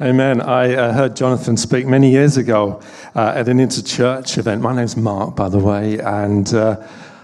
Amen. 0.03 0.43
I 0.43 0.75
uh, 0.75 0.93
heard 0.93 1.17
Jonathan 1.17 1.57
speak 1.57 1.87
many 1.87 2.11
years 2.11 2.37
ago 2.37 2.83
uh, 3.15 3.33
at 3.35 3.49
an 3.49 3.57
interchurch 3.57 4.37
event. 4.37 4.61
My 4.61 4.77
name's 4.77 4.99
Mark, 4.99 5.35
by 5.35 5.49
the 5.49 5.59
way, 5.59 5.99
and 5.99 6.53
uh, 6.53 6.77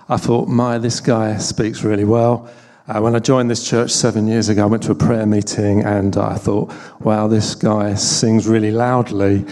I 0.09 0.17
thought, 0.17 0.49
my, 0.49 0.79
this 0.79 1.01
guy 1.01 1.37
speaks 1.37 1.85
really 1.85 2.05
well. 2.05 2.49
Uh, 2.87 3.01
when 3.03 3.15
I 3.15 3.19
joined 3.19 3.51
this 3.51 3.69
church 3.69 3.91
seven 3.91 4.27
years 4.27 4.49
ago, 4.49 4.63
I 4.63 4.67
went 4.67 4.83
to 4.85 4.93
a 4.93 4.95
prayer 4.95 5.27
meeting 5.27 5.85
and 5.85 6.17
I 6.17 6.37
thought, 6.37 6.73
wow, 7.01 7.29
this 7.29 7.55
guy 7.55 7.93
sings 7.97 8.49
really 8.49 8.71
loudly. 8.71 9.45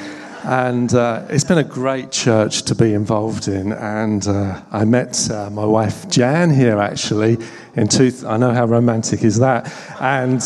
And 0.44 0.94
uh, 0.94 1.26
it's 1.28 1.44
been 1.44 1.58
a 1.58 1.64
great 1.64 2.12
church 2.12 2.62
to 2.62 2.74
be 2.74 2.94
involved 2.94 3.48
in. 3.48 3.72
And 3.72 4.26
uh, 4.26 4.62
I 4.72 4.86
met 4.86 5.28
my 5.52 5.66
wife 5.66 6.08
Jan 6.08 6.48
here 6.48 6.78
actually 6.78 7.36
in 7.74 7.88
two. 7.88 8.10
I 8.26 8.38
know 8.38 8.54
how 8.54 8.64
romantic 8.64 9.22
is 9.22 9.38
that. 9.40 9.70
And 10.00 10.40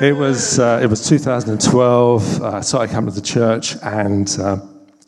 it 0.00 0.16
was, 0.16 0.58
uh, 0.58 0.80
it 0.82 0.86
was 0.86 1.06
2012. 1.08 2.42
Uh, 2.42 2.48
I 2.48 2.60
started 2.60 2.92
coming 2.92 3.10
to 3.10 3.20
the 3.20 3.26
church, 3.26 3.76
and 3.82 4.28
uh, 4.40 4.58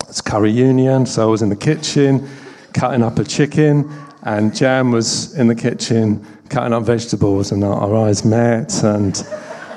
it's 0.08 0.20
curry 0.20 0.50
union. 0.50 1.06
So 1.06 1.22
I 1.22 1.26
was 1.26 1.42
in 1.42 1.48
the 1.48 1.56
kitchen 1.56 2.28
cutting 2.72 3.02
up 3.02 3.18
a 3.18 3.24
chicken, 3.24 3.90
and 4.22 4.54
Jan 4.54 4.90
was 4.90 5.34
in 5.36 5.48
the 5.48 5.54
kitchen 5.54 6.24
cutting 6.48 6.72
up 6.72 6.84
vegetables, 6.84 7.52
and 7.52 7.64
our, 7.64 7.74
our 7.74 8.06
eyes 8.06 8.24
met. 8.24 8.82
And 8.84 9.16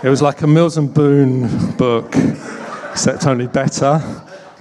it 0.04 0.10
was 0.10 0.22
like 0.22 0.42
a 0.42 0.48
Mills 0.48 0.78
and 0.78 0.94
Boon 0.94 1.72
book, 1.78 2.16
except 2.92 3.26
only 3.26 3.48
better. 3.48 4.02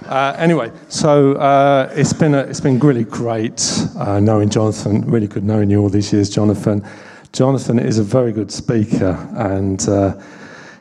Uh, 0.05 0.35
anyway, 0.39 0.71
so 0.87 1.33
uh, 1.33 1.91
it's 1.93 2.13
been 2.13 2.33
a, 2.33 2.39
it's 2.39 2.61
been 2.61 2.79
really 2.79 3.03
great 3.03 3.87
uh, 3.97 4.19
knowing 4.19 4.49
Jonathan. 4.49 5.01
Really 5.01 5.27
good 5.27 5.43
knowing 5.43 5.69
you 5.69 5.81
all 5.81 5.89
these 5.89 6.11
years, 6.11 6.29
Jonathan. 6.29 6.83
Jonathan 7.31 7.77
is 7.77 7.99
a 7.99 8.03
very 8.03 8.31
good 8.31 8.51
speaker, 8.51 9.15
and 9.35 9.87
uh, 9.87 10.19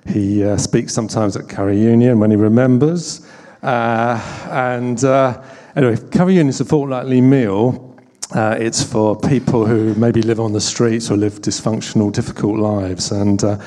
he 0.09 0.43
uh, 0.45 0.57
speaks 0.57 0.93
sometimes 0.93 1.37
at 1.37 1.49
Curry 1.49 1.79
Union 1.79 2.19
when 2.19 2.31
he 2.31 2.37
remembers. 2.37 3.27
Uh, 3.63 4.19
and 4.51 5.05
uh, 5.05 5.43
anyway, 5.77 5.97
Curry 6.11 6.35
Union 6.35 6.49
is 6.49 6.61
a 6.61 6.65
fortnightly 6.65 7.21
meal. 7.21 7.97
Uh, 8.35 8.57
it's 8.59 8.83
for 8.83 9.19
people 9.19 9.67
who 9.67 9.95
maybe 9.95 10.23
live 10.23 10.41
on 10.41 10.53
the 10.53 10.61
streets 10.61 11.11
or 11.11 11.17
live 11.17 11.41
dysfunctional, 11.41 12.13
difficult 12.13 12.59
lives. 12.59 13.11
And 13.11 13.43
uh, 13.43 13.59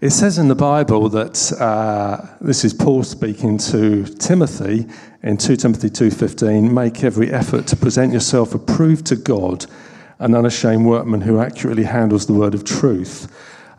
it 0.00 0.10
says 0.10 0.38
in 0.38 0.48
the 0.48 0.54
Bible 0.54 1.08
that 1.08 1.52
uh, 1.60 2.24
this 2.40 2.64
is 2.64 2.72
Paul 2.72 3.02
speaking 3.02 3.58
to 3.58 4.04
Timothy 4.04 4.86
in 5.22 5.36
2 5.36 5.56
Timothy 5.56 5.90
2:15. 5.90 6.70
Make 6.70 7.02
every 7.02 7.30
effort 7.32 7.66
to 7.68 7.76
present 7.76 8.12
yourself 8.12 8.54
approved 8.54 9.06
to 9.06 9.16
God, 9.16 9.66
an 10.18 10.34
unashamed 10.34 10.86
workman 10.86 11.22
who 11.22 11.40
accurately 11.40 11.84
handles 11.84 12.26
the 12.26 12.34
word 12.34 12.54
of 12.54 12.64
truth. 12.64 13.26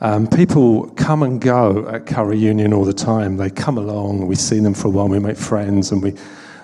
Um, 0.01 0.27
people 0.27 0.89
come 0.91 1.23
and 1.23 1.41
go 1.41 1.87
at 1.89 2.05
Curry 2.05 2.37
Union 2.37 2.73
all 2.73 2.85
the 2.85 2.93
time. 2.93 3.35
They 3.35 3.49
come 3.49 3.77
along, 3.77 4.27
we 4.27 4.35
see 4.35 4.59
them 4.59 4.73
for 4.73 4.87
a 4.87 4.91
while, 4.91 5.09
we 5.09 5.19
make 5.19 5.35
friends, 5.35 5.91
and 5.91 6.01
we, 6.01 6.15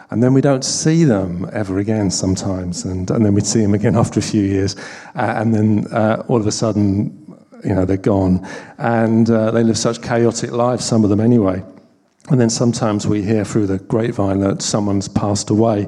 and 0.10 0.24
then 0.24 0.34
we 0.34 0.40
don't 0.40 0.64
see 0.64 1.04
them 1.04 1.50
ever 1.52 1.80
again 1.80 2.10
sometimes, 2.12 2.86
and, 2.86 3.12
and 3.12 3.26
then 3.26 3.34
we 3.34 3.42
see 3.42 3.62
them 3.62 3.74
again 3.74 3.96
after 3.98 4.20
a 4.20 4.24
few 4.24 4.42
years, 4.42 4.78
uh, 5.16 5.34
and 5.36 5.54
then 5.54 5.88
uh, 5.88 6.24
all 6.30 6.40
of 6.40 6.48
a 6.48 6.52
sudden, 6.52 7.22
you 7.66 7.76
know, 7.76 7.84
they're 7.84 7.98
gone, 7.98 8.48
and 8.78 9.30
uh, 9.30 9.52
they 9.52 9.64
live 9.64 9.78
such 9.78 10.02
chaotic 10.02 10.52
lives, 10.52 10.86
some 10.86 11.04
of 11.04 11.10
them 11.10 11.20
anyway. 11.20 11.62
And 12.30 12.40
then 12.40 12.50
sometimes 12.50 13.06
we 13.06 13.22
hear 13.22 13.44
through 13.44 13.68
the 13.68 13.80
grapevine 13.80 14.40
that 14.40 14.62
someone's 14.62 15.08
passed 15.08 15.50
away. 15.50 15.88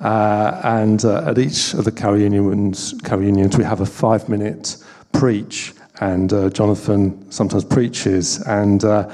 Uh, 0.00 0.60
and 0.64 1.04
uh, 1.04 1.28
at 1.28 1.38
each 1.38 1.74
of 1.74 1.84
the 1.84 1.92
Curry 1.92 2.22
unions, 2.22 2.94
Curry 3.02 3.26
unions, 3.26 3.58
we 3.58 3.64
have 3.64 3.80
a 3.80 3.86
five 3.86 4.28
minute 4.28 4.76
preach 5.12 5.74
and 6.00 6.32
uh, 6.32 6.50
Jonathan 6.50 7.30
sometimes 7.30 7.64
preaches. 7.64 8.40
And 8.46 8.84
uh, 8.84 9.10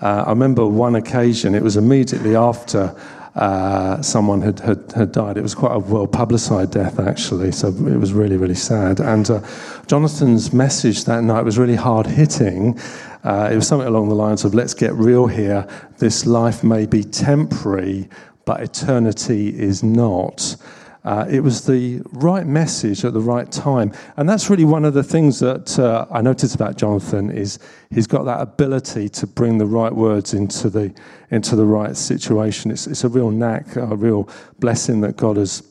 uh, 0.00 0.24
I 0.26 0.30
remember 0.30 0.66
one 0.66 0.94
occasion, 0.96 1.54
it 1.54 1.62
was 1.62 1.76
immediately 1.76 2.36
after 2.36 2.94
uh, 3.34 4.00
someone 4.02 4.40
had, 4.40 4.60
had, 4.60 4.92
had 4.92 5.12
died. 5.12 5.36
It 5.36 5.42
was 5.42 5.54
quite 5.54 5.74
a 5.74 5.78
well 5.78 6.06
publicised 6.06 6.72
death, 6.72 6.98
actually, 6.98 7.52
so 7.52 7.68
it 7.68 7.98
was 7.98 8.12
really, 8.12 8.36
really 8.36 8.54
sad. 8.54 9.00
And 9.00 9.28
uh, 9.28 9.40
Jonathan's 9.86 10.52
message 10.52 11.04
that 11.04 11.22
night 11.22 11.44
was 11.44 11.58
really 11.58 11.76
hard 11.76 12.06
hitting. 12.06 12.78
It 13.24 13.56
was 13.56 13.66
something 13.66 13.88
along 13.88 14.10
the 14.10 14.14
lines 14.14 14.44
of, 14.44 14.54
let's 14.54 14.74
get 14.74 14.92
real 14.94 15.26
here. 15.26 15.66
This 15.98 16.26
life 16.26 16.62
may 16.62 16.84
be 16.84 17.02
temporary, 17.02 18.08
but 18.44 18.60
eternity 18.60 19.48
is 19.48 19.82
not. 19.82 20.56
Uh, 21.04 21.26
it 21.28 21.40
was 21.40 21.66
the 21.66 22.00
right 22.12 22.46
message 22.46 23.04
at 23.04 23.12
the 23.12 23.20
right 23.20 23.52
time, 23.52 23.92
and 24.16 24.26
that's 24.26 24.48
really 24.48 24.64
one 24.64 24.86
of 24.86 24.94
the 24.94 25.02
things 25.02 25.38
that 25.38 25.78
uh, 25.78 26.06
I 26.10 26.22
noticed 26.22 26.54
about 26.54 26.78
Jonathan 26.78 27.30
is 27.30 27.58
he's 27.90 28.06
got 28.06 28.24
that 28.24 28.40
ability 28.40 29.10
to 29.10 29.26
bring 29.26 29.58
the 29.58 29.66
right 29.66 29.92
words 29.92 30.32
into 30.32 30.70
the 30.70 30.94
into 31.30 31.56
the 31.56 31.66
right 31.66 31.94
situation. 31.94 32.70
It's, 32.70 32.86
it's 32.86 33.04
a 33.04 33.08
real 33.10 33.30
knack, 33.30 33.76
a 33.76 33.96
real 33.96 34.30
blessing 34.60 35.02
that 35.02 35.16
God 35.18 35.36
has, 35.36 35.62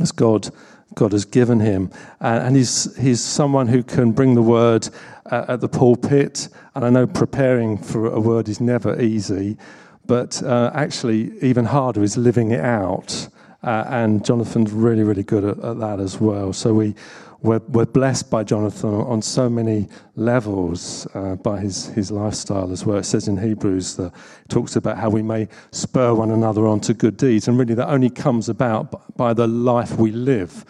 has 0.00 0.10
God 0.10 0.50
God 0.94 1.12
has 1.12 1.24
given 1.24 1.60
him, 1.60 1.90
and, 2.18 2.46
and 2.46 2.56
he's 2.56 2.96
he's 2.96 3.20
someone 3.20 3.68
who 3.68 3.84
can 3.84 4.10
bring 4.10 4.34
the 4.34 4.42
word 4.42 4.88
uh, 5.26 5.44
at 5.46 5.60
the 5.60 5.68
pulpit. 5.68 6.48
And 6.74 6.84
I 6.84 6.90
know 6.90 7.06
preparing 7.06 7.78
for 7.78 8.06
a 8.06 8.18
word 8.18 8.48
is 8.48 8.60
never 8.60 9.00
easy, 9.00 9.58
but 10.06 10.42
uh, 10.42 10.72
actually 10.74 11.38
even 11.40 11.66
harder 11.66 12.02
is 12.02 12.16
living 12.16 12.50
it 12.50 12.60
out. 12.60 13.28
Uh, 13.62 13.84
and 13.88 14.24
Jonathan's 14.24 14.72
really, 14.72 15.04
really 15.04 15.22
good 15.22 15.44
at, 15.44 15.58
at, 15.64 15.78
that 15.78 16.00
as 16.00 16.20
well. 16.20 16.52
So 16.52 16.74
we, 16.74 16.94
we're, 17.42 17.60
we're, 17.68 17.86
blessed 17.86 18.30
by 18.30 18.42
Jonathan 18.42 18.92
on 18.92 19.22
so 19.22 19.48
many 19.48 19.88
levels 20.16 21.06
uh, 21.14 21.36
by 21.36 21.60
his, 21.60 21.86
his 21.86 22.10
lifestyle 22.10 22.72
as 22.72 22.84
well. 22.84 22.98
It 22.98 23.04
says 23.04 23.28
in 23.28 23.36
Hebrews 23.36 23.96
that 23.96 24.06
it 24.06 24.48
talks 24.48 24.74
about 24.74 24.98
how 24.98 25.10
we 25.10 25.22
may 25.22 25.48
spur 25.70 26.12
one 26.12 26.30
another 26.30 26.66
on 26.66 26.80
to 26.80 26.94
good 26.94 27.16
deeds. 27.16 27.46
And 27.46 27.58
really, 27.58 27.74
that 27.74 27.88
only 27.88 28.10
comes 28.10 28.48
about 28.48 29.16
by 29.16 29.32
the 29.32 29.46
life 29.46 29.96
we 29.96 30.10
live. 30.10 30.64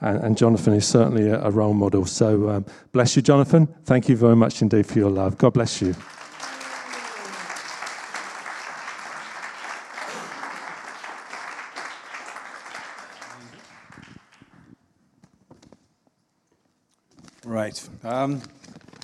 And, 0.00 0.22
and 0.22 0.36
Jonathan 0.36 0.74
is 0.74 0.86
certainly 0.86 1.28
a, 1.28 1.42
a 1.42 1.50
role 1.50 1.74
model. 1.74 2.06
So 2.06 2.48
um, 2.48 2.66
bless 2.92 3.16
you, 3.16 3.22
Jonathan. 3.22 3.66
Thank 3.84 4.08
you 4.08 4.16
very 4.16 4.36
much 4.36 4.62
indeed 4.62 4.86
for 4.86 4.98
your 4.98 5.10
love. 5.10 5.36
God 5.36 5.52
bless 5.52 5.82
you. 5.82 5.94
Right. 17.48 17.88
Um, 18.04 18.42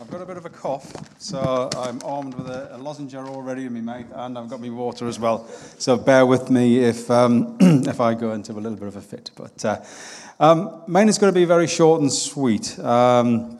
I've 0.02 0.10
got 0.10 0.20
a 0.20 0.26
bit 0.26 0.36
of 0.36 0.44
a 0.44 0.50
cough, 0.50 0.92
so 1.18 1.70
I'm 1.78 1.98
armed 2.04 2.34
with 2.34 2.46
a, 2.46 2.76
a 2.76 2.78
lozenge 2.78 3.14
already 3.14 3.64
in 3.64 3.72
my 3.72 3.80
mouth, 3.80 4.12
and 4.12 4.36
I've 4.36 4.50
got 4.50 4.60
my 4.60 4.68
water 4.68 5.08
as 5.08 5.18
well. 5.18 5.48
So 5.78 5.96
bear 5.96 6.26
with 6.26 6.50
me 6.50 6.80
if 6.80 7.10
um, 7.10 7.56
if 7.60 8.02
I 8.02 8.12
go 8.12 8.32
into 8.32 8.52
a 8.52 8.60
little 8.60 8.76
bit 8.76 8.88
of 8.88 8.96
a 8.96 9.00
fit. 9.00 9.30
But 9.34 9.64
uh, 9.64 9.82
um, 10.38 10.82
mine 10.86 11.08
is 11.08 11.16
going 11.16 11.32
to 11.32 11.40
be 11.40 11.46
very 11.46 11.66
short 11.66 12.02
and 12.02 12.12
sweet. 12.12 12.78
Um, 12.80 13.58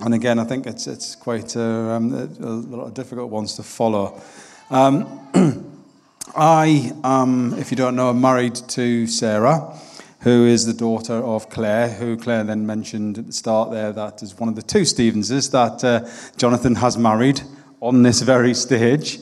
and 0.00 0.12
again, 0.12 0.38
I 0.38 0.44
think 0.44 0.66
it's 0.66 0.86
it's 0.86 1.14
quite 1.16 1.56
uh, 1.56 1.62
um, 1.62 2.12
a, 2.12 2.24
a, 2.44 2.76
lot 2.76 2.88
of 2.88 2.92
difficult 2.92 3.30
ones 3.30 3.56
to 3.56 3.62
follow. 3.62 4.20
Um, 4.68 5.30
I, 6.36 6.92
if 7.56 7.70
you 7.70 7.76
don't 7.78 7.96
know, 7.96 8.10
am 8.10 8.20
married 8.20 8.56
to 8.56 9.06
Sarah 9.06 9.74
who 10.26 10.44
is 10.44 10.66
the 10.66 10.72
daughter 10.72 11.14
of 11.14 11.48
Claire, 11.50 11.88
who 11.88 12.16
Claire 12.16 12.42
then 12.42 12.66
mentioned 12.66 13.16
at 13.16 13.28
the 13.28 13.32
start 13.32 13.70
there 13.70 13.92
that 13.92 14.24
is 14.24 14.36
one 14.36 14.48
of 14.48 14.56
the 14.56 14.62
two 14.62 14.80
Stevenses 14.80 15.52
that 15.52 15.84
uh, 15.84 16.04
Jonathan 16.36 16.74
has 16.74 16.98
married 16.98 17.40
on 17.80 18.02
this 18.02 18.22
very 18.22 18.52
stage. 18.52 19.20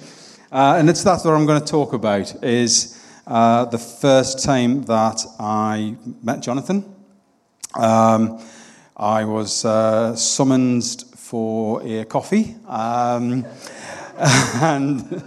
Uh, 0.50 0.76
and 0.78 0.88
it's 0.88 1.04
that's 1.04 1.22
what 1.22 1.34
I'm 1.34 1.44
going 1.44 1.60
to 1.60 1.66
talk 1.66 1.92
about 1.92 2.42
is 2.42 2.98
uh, 3.26 3.66
the 3.66 3.76
first 3.76 4.42
time 4.42 4.84
that 4.84 5.20
I 5.38 5.94
met 6.22 6.40
Jonathan. 6.40 6.82
Um, 7.78 8.42
I 8.96 9.26
was 9.26 9.66
uh, 9.66 10.16
summoned 10.16 11.04
for 11.16 11.82
a 11.82 12.06
coffee. 12.06 12.56
Um, 12.66 13.44
and 14.18 15.22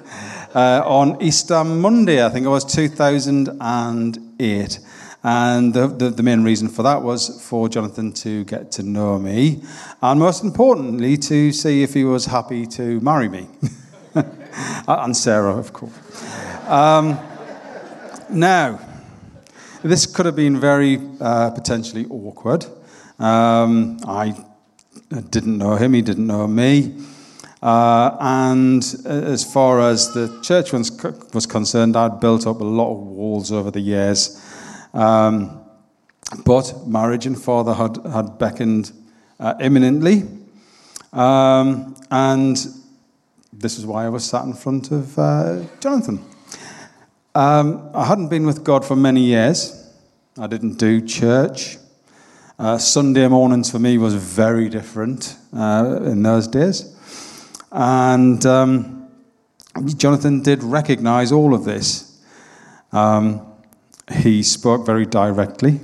uh, 0.55 0.81
on 0.88 1.22
Easter 1.22 1.63
Monday, 1.63 2.25
I 2.25 2.29
think 2.29 2.48
it 2.48 2.50
was 2.50 2.65
2008. 2.65 4.79
And 5.24 5.74
the, 5.74 5.88
the, 5.88 6.09
the, 6.09 6.24
main 6.24 6.43
reason 6.43 6.69
for 6.69 6.83
that 6.83 7.01
was 7.01 7.43
for 7.43 7.67
Jonathan 7.67 8.13
to 8.13 8.43
get 8.45 8.71
to 8.74 8.83
know 8.83 9.17
me, 9.17 9.62
and 10.01 10.19
most 10.19 10.43
importantly, 10.43 11.17
to 11.17 11.51
see 11.51 11.83
if 11.83 11.93
he 11.95 12.03
was 12.03 12.25
happy 12.25 12.65
to 12.67 13.00
marry 13.01 13.27
me. 13.27 13.47
and 14.88 15.17
Sarah, 15.17 15.57
of 15.57 15.74
course. 15.74 15.91
Um, 16.67 17.19
now, 18.29 18.79
this 19.81 20.05
could 20.05 20.25
have 20.25 20.36
been 20.36 20.59
very 20.59 21.01
uh, 21.19 21.50
potentially 21.51 22.05
awkward. 22.09 22.65
Um, 23.19 23.99
I 24.06 24.36
didn't 25.30 25.58
know 25.58 25.75
him, 25.75 25.93
he 25.93 26.01
didn't 26.01 26.27
know 26.27 26.47
me. 26.47 26.95
Uh, 27.62 28.15
and 28.19 28.84
as 29.06 29.43
far 29.51 29.82
as 29.82 30.13
the 30.13 30.39
church 30.43 30.71
was, 30.73 30.91
was 31.34 31.45
concerned, 31.45 31.95
I'd 31.95 32.19
built 32.19 32.45
up 32.45 32.62
a 32.62 32.63
lot 32.63 32.91
of 32.93 32.99
walls 32.99 33.51
over 33.51 33.71
the 33.71 33.80
years. 33.80 34.43
Um, 34.97 35.63
but 36.43 36.88
marriage 36.88 37.27
and 37.27 37.39
father 37.39 37.73
had, 37.75 37.97
had 38.12 38.39
beckoned 38.39 38.91
uh, 39.39 39.53
imminently. 39.62 40.23
Um, 41.13 41.95
and 42.10 42.57
this 43.53 43.77
is 43.77 43.86
why 43.86 44.05
I 44.05 44.10
was 44.10 44.25
sat 44.25 44.43
in 44.45 44.53
front 44.53 44.91
of 44.91 45.17
uh, 45.19 45.63
Jonathan. 45.79 46.25
Um, 47.36 47.91
I 47.93 48.05
hadn't 48.05 48.29
been 48.29 48.47
with 48.47 48.63
God 48.63 48.83
for 48.83 48.95
many 48.95 49.21
years. 49.21 49.88
I 50.39 50.47
didn't 50.47 50.79
do 50.79 51.05
church. 51.05 51.77
Uh, 52.57 52.79
Sunday 52.79 53.27
mornings 53.27 53.69
for 53.69 53.77
me 53.77 53.99
was 53.99 54.15
very 54.15 54.67
different 54.67 55.38
uh, 55.55 55.99
in 56.05 56.23
those 56.23 56.47
days. 56.47 56.95
And 57.71 58.43
um, 58.47 59.10
Jonathan 59.95 60.41
did 60.41 60.63
recognize 60.63 61.31
all 61.31 61.53
of 61.53 61.65
this. 61.65 62.19
Um, 62.91 63.46
he 64.12 64.43
spoke 64.43 64.86
very 64.86 65.06
directly 65.06 65.80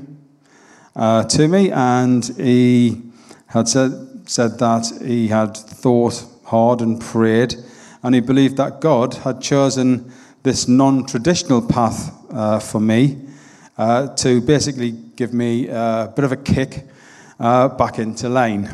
uh, 0.96 1.24
to 1.26 1.48
me, 1.48 1.72
and 1.72 2.26
he 2.38 3.02
had 3.48 3.68
said, 3.68 3.92
said 4.26 4.60
that 4.60 4.86
he 5.04 5.28
had 5.28 5.58
thought 5.58 6.26
hard 6.46 6.82
and 6.82 7.02
prayed, 7.02 7.56
and 8.04 8.16
he 8.16 8.22
believed 8.22 8.58
that 8.58 8.80
God 8.80 9.16
had 9.16 9.42
chosen 9.42 10.12
this 10.44 10.68
non 10.68 11.06
traditional 11.06 11.62
path 11.62 12.12
uh, 12.32 12.60
for 12.60 12.80
me 12.80 13.18
uh, 13.78 14.08
to 14.16 14.42
basically 14.42 14.92
give 14.92 15.34
me 15.34 15.68
a 15.68 16.12
bit 16.16 16.26
of 16.26 16.32
a 16.32 16.38
kick 16.38 16.86
uh, 17.40 17.70
back 17.70 18.00
into 18.00 18.30
line. 18.30 18.70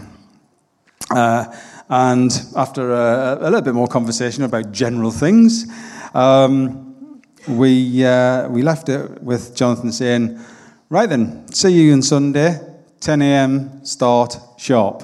Uh, 1.11 1.45
and 1.89 2.31
after 2.55 2.91
a, 2.91 3.37
a, 3.39 3.45
little 3.45 3.61
bit 3.61 3.73
more 3.73 3.87
conversation 3.87 4.43
about 4.43 4.71
general 4.71 5.09
things, 5.09 5.65
um, 6.13 6.88
we, 7.49 8.05
uh, 8.05 8.47
we 8.49 8.61
left 8.61 8.89
it 8.89 9.21
with 9.23 9.55
Jonathan 9.55 9.91
saying, 9.91 10.39
Right 10.89 11.07
then, 11.07 11.51
see 11.53 11.69
you 11.69 11.93
on 11.93 12.01
Sunday, 12.01 12.59
10 12.99 13.21
a.m., 13.21 13.85
start 13.85 14.37
sharp. 14.57 15.03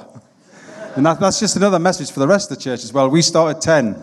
And 0.95 1.05
that, 1.05 1.19
that's 1.19 1.39
just 1.39 1.55
another 1.57 1.77
message 1.77 2.11
for 2.11 2.19
the 2.19 2.27
rest 2.27 2.49
of 2.49 2.57
the 2.57 2.63
church 2.63 2.83
as 2.83 2.91
well. 2.91 3.09
We 3.09 3.21
start 3.21 3.57
at 3.57 3.61
10. 3.61 3.95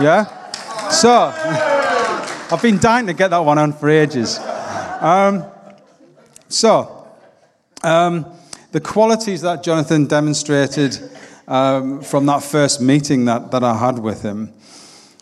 Yeah? 0.00 0.50
So, 0.88 1.32
I've 2.52 2.62
been 2.62 2.78
dying 2.78 3.06
to 3.06 3.12
get 3.12 3.28
that 3.28 3.44
one 3.44 3.58
on 3.58 3.72
for 3.72 3.90
ages. 3.90 4.38
Um, 4.38 5.44
so, 6.48 7.06
um, 7.82 8.26
the 8.72 8.80
qualities 8.80 9.42
that 9.42 9.62
Jonathan 9.62 10.06
demonstrated 10.06 10.98
um, 11.48 12.00
from 12.00 12.26
that 12.26 12.42
first 12.42 12.80
meeting 12.80 13.24
that, 13.26 13.50
that 13.50 13.64
I 13.64 13.76
had 13.76 13.98
with 13.98 14.22
him 14.22 14.52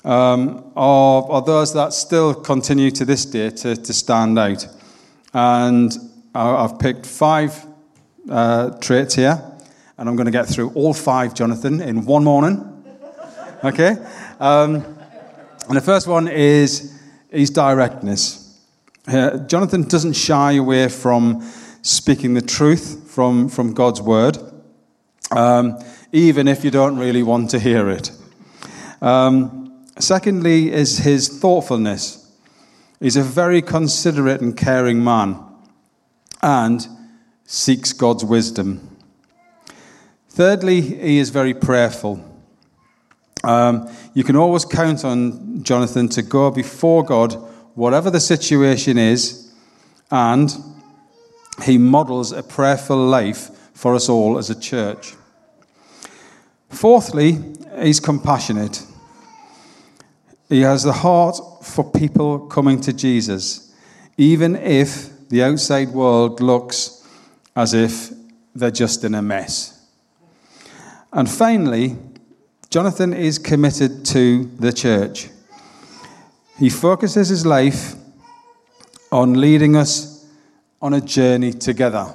um, 0.05 0.73
are, 0.77 1.31
are, 1.31 1.43
those 1.43 1.75
that 1.75 1.93
still 1.93 2.35
continue 2.35 2.91
to 2.93 3.05
this 3.05 3.25
day 3.25 3.51
to, 3.51 3.77
to 3.77 3.93
stand 3.93 4.39
out. 4.39 4.67
And 5.35 5.93
I've 6.35 6.79
picked 6.79 7.05
five 7.05 7.67
uh, 8.31 8.71
traits 8.79 9.15
here, 9.15 9.43
and 9.97 10.09
I'm 10.09 10.17
going 10.17 10.27
to 10.27 10.33
get 10.33 10.47
through 10.47 10.71
all 10.71 10.95
five, 10.95 11.35
Jonathan, 11.35 11.81
in 11.81 12.05
one 12.05 12.25
morning. 12.25 12.65
Okay? 13.65 13.97
Um, 14.39 14.85
and 15.67 15.77
the 15.77 15.81
first 15.81 16.07
one 16.07 16.29
is 16.29 16.97
his 17.29 17.51
directness. 17.51 18.57
Uh, 19.09 19.39
Jonathan 19.39 19.83
doesn't 19.83 20.13
shy 20.13 20.53
away 20.53 20.89
from 20.89 21.43
speaking 21.83 22.35
the 22.35 22.41
truth 22.41 23.11
from, 23.11 23.49
from 23.49 23.75
God's 23.75 24.01
word, 24.01 24.39
um, 25.33 25.77
even 26.13 26.47
if 26.47 26.63
you 26.63 26.71
don't 26.71 26.99
really 26.99 27.25
want 27.25 27.51
to 27.51 27.59
hear 27.59 27.89
it. 27.91 28.13
Um, 29.03 29.58
Secondly, 29.99 30.73
is 30.73 30.99
his 30.99 31.29
thoughtfulness. 31.29 32.31
He's 33.01 33.17
a 33.17 33.23
very 33.23 33.63
considerate 33.63 34.41
and 34.41 34.57
caring 34.57 35.03
man 35.03 35.39
and 36.43 36.87
seeks 37.45 37.93
God's 37.93 38.25
wisdom. 38.25 38.97
Thirdly, 40.29 40.81
he 40.81 41.19
is 41.19 41.31
very 41.31 41.55
prayerful. 41.55 42.25
Um, 43.45 43.91
you 44.15 44.25
can 44.25 44.37
always 44.37 44.65
count 44.65 45.05
on 45.05 45.63
Jonathan 45.63 46.09
to 46.11 46.23
go 46.23 46.51
before 46.51 47.05
God, 47.05 47.35
whatever 47.75 48.11
the 48.11 48.21
situation 48.21 48.99
is, 48.99 49.53
and 50.11 50.55
he 51.63 51.79
models 51.79 52.33
a 52.33 52.43
prayerful 52.43 52.97
life 52.97 53.51
for 53.75 53.95
us 53.95 54.09
all 54.09 54.39
as 54.39 54.51
a 54.51 54.59
church. 54.59 55.15
Fourthly, 56.69 57.39
he's 57.81 58.01
compassionate. 58.01 58.85
He 60.49 60.63
has 60.63 60.83
the 60.83 60.93
heart 60.93 61.39
for 61.63 61.85
people 61.91 62.41
coming 62.47 62.81
to 62.81 62.93
Jesus, 62.93 63.75
even 64.17 64.57
if 64.57 65.29
the 65.29 65.43
outside 65.43 65.89
world 65.91 66.41
looks 66.41 67.07
as 67.55 67.75
if 67.75 68.11
they're 68.55 68.71
just 68.71 69.05
in 69.05 69.15
a 69.15 69.21
mess. 69.21 69.87
And 71.13 71.29
finally, 71.31 71.97
Jonathan 72.71 73.13
is 73.13 73.39
committed 73.39 74.05
to 74.07 74.45
the 74.59 74.73
church. 74.73 75.29
He 76.59 76.71
focuses 76.71 77.29
his 77.29 77.45
life 77.45 77.95
on 79.13 79.41
leading 79.41 79.77
us 79.77 80.27
on 80.81 80.95
a 80.95 81.01
journey 81.01 81.53
together. 81.53 82.15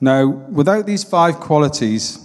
Now, 0.00 0.26
without 0.26 0.86
these 0.86 1.04
five 1.04 1.36
qualities, 1.36 2.18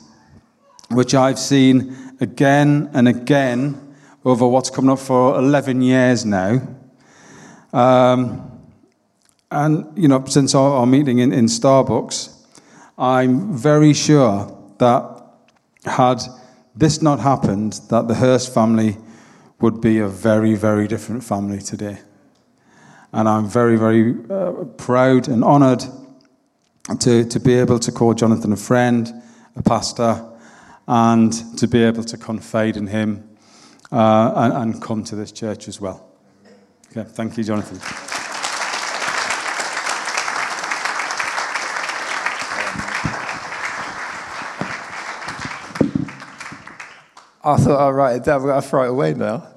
which 0.90 1.14
I've 1.14 1.40
seen 1.40 2.16
again 2.20 2.90
and 2.94 3.08
again 3.08 3.87
over 4.28 4.46
what's 4.46 4.70
coming 4.70 4.92
up 4.92 5.00
for 5.00 5.38
11 5.38 5.82
years 5.82 6.26
now, 6.26 6.62
um, 7.72 8.52
and, 9.50 9.98
you 9.98 10.10
know, 10.10 10.26
since 10.26 10.54
our, 10.54 10.80
our 10.80 10.86
meeting 10.86 11.20
in, 11.20 11.32
in 11.32 11.46
Starbucks, 11.46 12.36
I'm 12.98 13.56
very 13.56 13.94
sure 13.94 14.54
that 14.80 15.24
had 15.86 16.22
this 16.76 17.02
not 17.02 17.22
happened, 17.22 17.80
that 17.90 18.10
the 18.10 18.16
Hearst 18.16 18.54
family 18.54 18.98
would 19.62 19.80
be 19.80 20.00
a 20.00 20.10
very, 20.10 20.56
very 20.56 20.90
different 20.90 21.24
family 21.24 21.60
today. 21.60 22.00
And 23.14 23.30
I'm 23.30 23.48
very, 23.48 23.78
very 23.78 24.14
uh, 24.30 24.66
proud 24.76 25.30
and 25.30 25.42
honoured 25.42 25.86
to, 27.00 27.24
to 27.24 27.40
be 27.40 27.54
able 27.54 27.80
to 27.80 27.94
call 27.94 28.14
Jonathan 28.14 28.52
a 28.52 28.58
friend, 28.58 29.10
a 29.56 29.64
pastor, 29.64 30.22
and 30.86 31.32
to 31.58 31.66
be 31.66 31.82
able 31.82 32.04
to 32.04 32.18
confide 32.18 32.76
in 32.76 32.88
him 32.88 33.27
uh, 33.92 34.34
and, 34.36 34.54
and 34.54 34.82
come 34.82 35.04
to 35.06 35.16
this 35.16 35.32
church 35.32 35.68
as 35.68 35.80
well. 35.80 36.08
Okay, 36.92 37.08
thank 37.10 37.38
you, 37.38 37.44
Jonathan. 37.44 37.80
I 47.48 47.56
thought 47.56 47.80
I'll 47.80 47.94
write 47.94 48.18
it 48.18 48.26
down, 48.26 48.42
but 48.42 48.50
I'll 48.50 48.60
throw 48.60 48.84
it 48.84 48.90
away 48.90 49.14
now. 49.14 49.48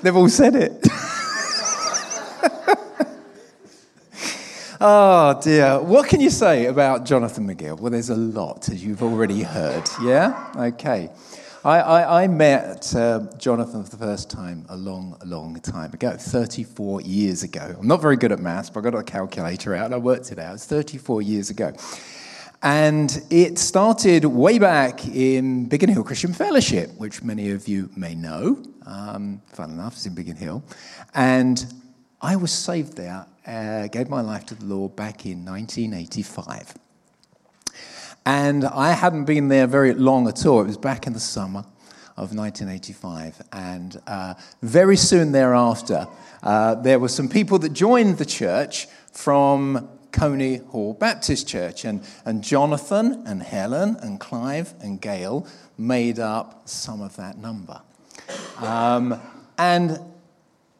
They've 0.00 0.16
all 0.16 0.30
said 0.30 0.54
it. 0.54 0.72
oh 4.80 5.38
dear. 5.42 5.78
What 5.82 6.08
can 6.08 6.22
you 6.22 6.30
say 6.30 6.64
about 6.66 7.04
Jonathan 7.04 7.46
McGill? 7.46 7.78
Well, 7.78 7.90
there's 7.90 8.08
a 8.08 8.16
lot, 8.16 8.70
as 8.70 8.82
you've 8.82 9.02
already 9.02 9.42
heard. 9.42 9.86
Yeah? 10.02 10.52
Okay. 10.56 11.10
I, 11.64 11.78
I, 11.78 12.24
I 12.24 12.28
met 12.28 12.94
uh, 12.94 13.20
Jonathan 13.38 13.84
for 13.84 13.90
the 13.90 13.96
first 13.96 14.28
time 14.28 14.66
a 14.68 14.76
long, 14.76 15.16
long 15.24 15.58
time 15.60 15.94
ago, 15.94 16.14
34 16.14 17.00
years 17.00 17.42
ago. 17.42 17.74
I'm 17.78 17.88
not 17.88 18.02
very 18.02 18.18
good 18.18 18.32
at 18.32 18.38
maths, 18.38 18.68
but 18.68 18.80
I 18.80 18.90
got 18.90 18.98
a 18.98 19.02
calculator 19.02 19.74
out 19.74 19.86
and 19.86 19.94
I 19.94 19.96
worked 19.96 20.30
it 20.30 20.38
out. 20.38 20.56
It's 20.56 20.66
34 20.66 21.22
years 21.22 21.48
ago. 21.48 21.72
And 22.62 23.18
it 23.30 23.58
started 23.58 24.26
way 24.26 24.58
back 24.58 25.06
in 25.06 25.64
Biggin 25.64 25.88
Hill 25.88 26.04
Christian 26.04 26.34
Fellowship, 26.34 26.90
which 26.98 27.22
many 27.22 27.50
of 27.50 27.66
you 27.66 27.88
may 27.96 28.14
know. 28.14 28.62
Um, 28.84 29.40
fun 29.46 29.70
enough, 29.70 29.94
it's 29.94 30.04
in 30.04 30.14
Biggin 30.14 30.36
Hill. 30.36 30.62
And 31.14 31.64
I 32.20 32.36
was 32.36 32.52
saved 32.52 32.94
there, 32.94 33.24
uh, 33.46 33.86
gave 33.86 34.10
my 34.10 34.20
life 34.20 34.44
to 34.46 34.54
the 34.54 34.66
Lord 34.66 34.96
back 34.96 35.24
in 35.24 35.46
1985. 35.46 36.74
And 38.26 38.64
I 38.64 38.92
hadn't 38.92 39.24
been 39.24 39.48
there 39.48 39.66
very 39.66 39.92
long 39.92 40.28
at 40.28 40.46
all. 40.46 40.60
It 40.60 40.66
was 40.66 40.78
back 40.78 41.06
in 41.06 41.12
the 41.12 41.20
summer 41.20 41.64
of 42.16 42.34
1985. 42.34 43.42
And 43.52 44.00
uh, 44.06 44.34
very 44.62 44.96
soon 44.96 45.32
thereafter, 45.32 46.06
uh, 46.42 46.76
there 46.76 46.98
were 46.98 47.08
some 47.08 47.28
people 47.28 47.58
that 47.60 47.72
joined 47.72 48.18
the 48.18 48.24
church 48.24 48.86
from 49.12 49.88
Coney 50.12 50.56
Hall 50.56 50.94
Baptist 50.94 51.46
Church. 51.48 51.84
And, 51.84 52.02
and 52.24 52.42
Jonathan 52.42 53.22
and 53.26 53.42
Helen 53.42 53.96
and 54.00 54.18
Clive 54.18 54.72
and 54.80 55.00
Gail 55.00 55.46
made 55.76 56.18
up 56.18 56.68
some 56.68 57.02
of 57.02 57.16
that 57.16 57.36
number. 57.36 57.80
Um, 58.58 59.20
and 59.58 60.00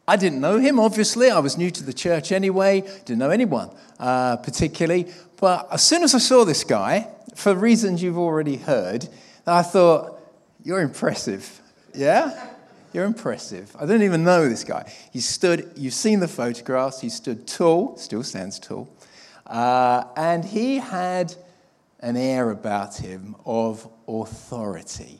I 0.07 0.15
didn't 0.15 0.41
know 0.41 0.57
him, 0.57 0.79
obviously. 0.79 1.29
I 1.29 1.39
was 1.39 1.57
new 1.57 1.69
to 1.71 1.83
the 1.83 1.93
church 1.93 2.31
anyway, 2.31 2.81
didn't 3.05 3.19
know 3.19 3.29
anyone 3.29 3.69
uh, 3.99 4.37
particularly. 4.37 5.11
But 5.37 5.67
as 5.71 5.83
soon 5.83 6.03
as 6.03 6.15
I 6.15 6.19
saw 6.19 6.45
this 6.45 6.63
guy, 6.63 7.07
for 7.35 7.53
reasons 7.53 8.01
you've 8.01 8.17
already 8.17 8.57
heard, 8.57 9.07
I 9.45 9.61
thought, 9.61 10.19
you're 10.63 10.81
impressive. 10.81 11.61
Yeah? 11.93 12.51
You're 12.93 13.05
impressive. 13.05 13.75
I 13.77 13.81
didn't 13.81 14.03
even 14.03 14.23
know 14.23 14.47
this 14.47 14.63
guy. 14.63 14.91
He 15.11 15.19
stood, 15.19 15.71
you've 15.75 15.93
seen 15.93 16.21
the 16.21 16.27
photographs, 16.27 17.01
he 17.01 17.09
stood 17.09 17.45
tall, 17.45 17.97
still 17.97 18.23
stands 18.23 18.57
tall, 18.57 18.89
uh, 19.45 20.05
and 20.15 20.43
he 20.43 20.77
had 20.77 21.35
an 21.99 22.15
air 22.15 22.51
about 22.51 22.95
him 22.95 23.35
of 23.45 23.87
authority. 24.07 25.19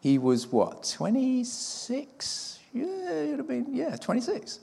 He 0.00 0.18
was 0.18 0.48
what, 0.48 0.92
26? 0.96 2.58
Yeah, 2.74 2.86
it 2.86 3.30
would 3.30 3.38
have 3.38 3.48
been, 3.48 3.74
yeah, 3.74 3.96
26. 3.96 4.58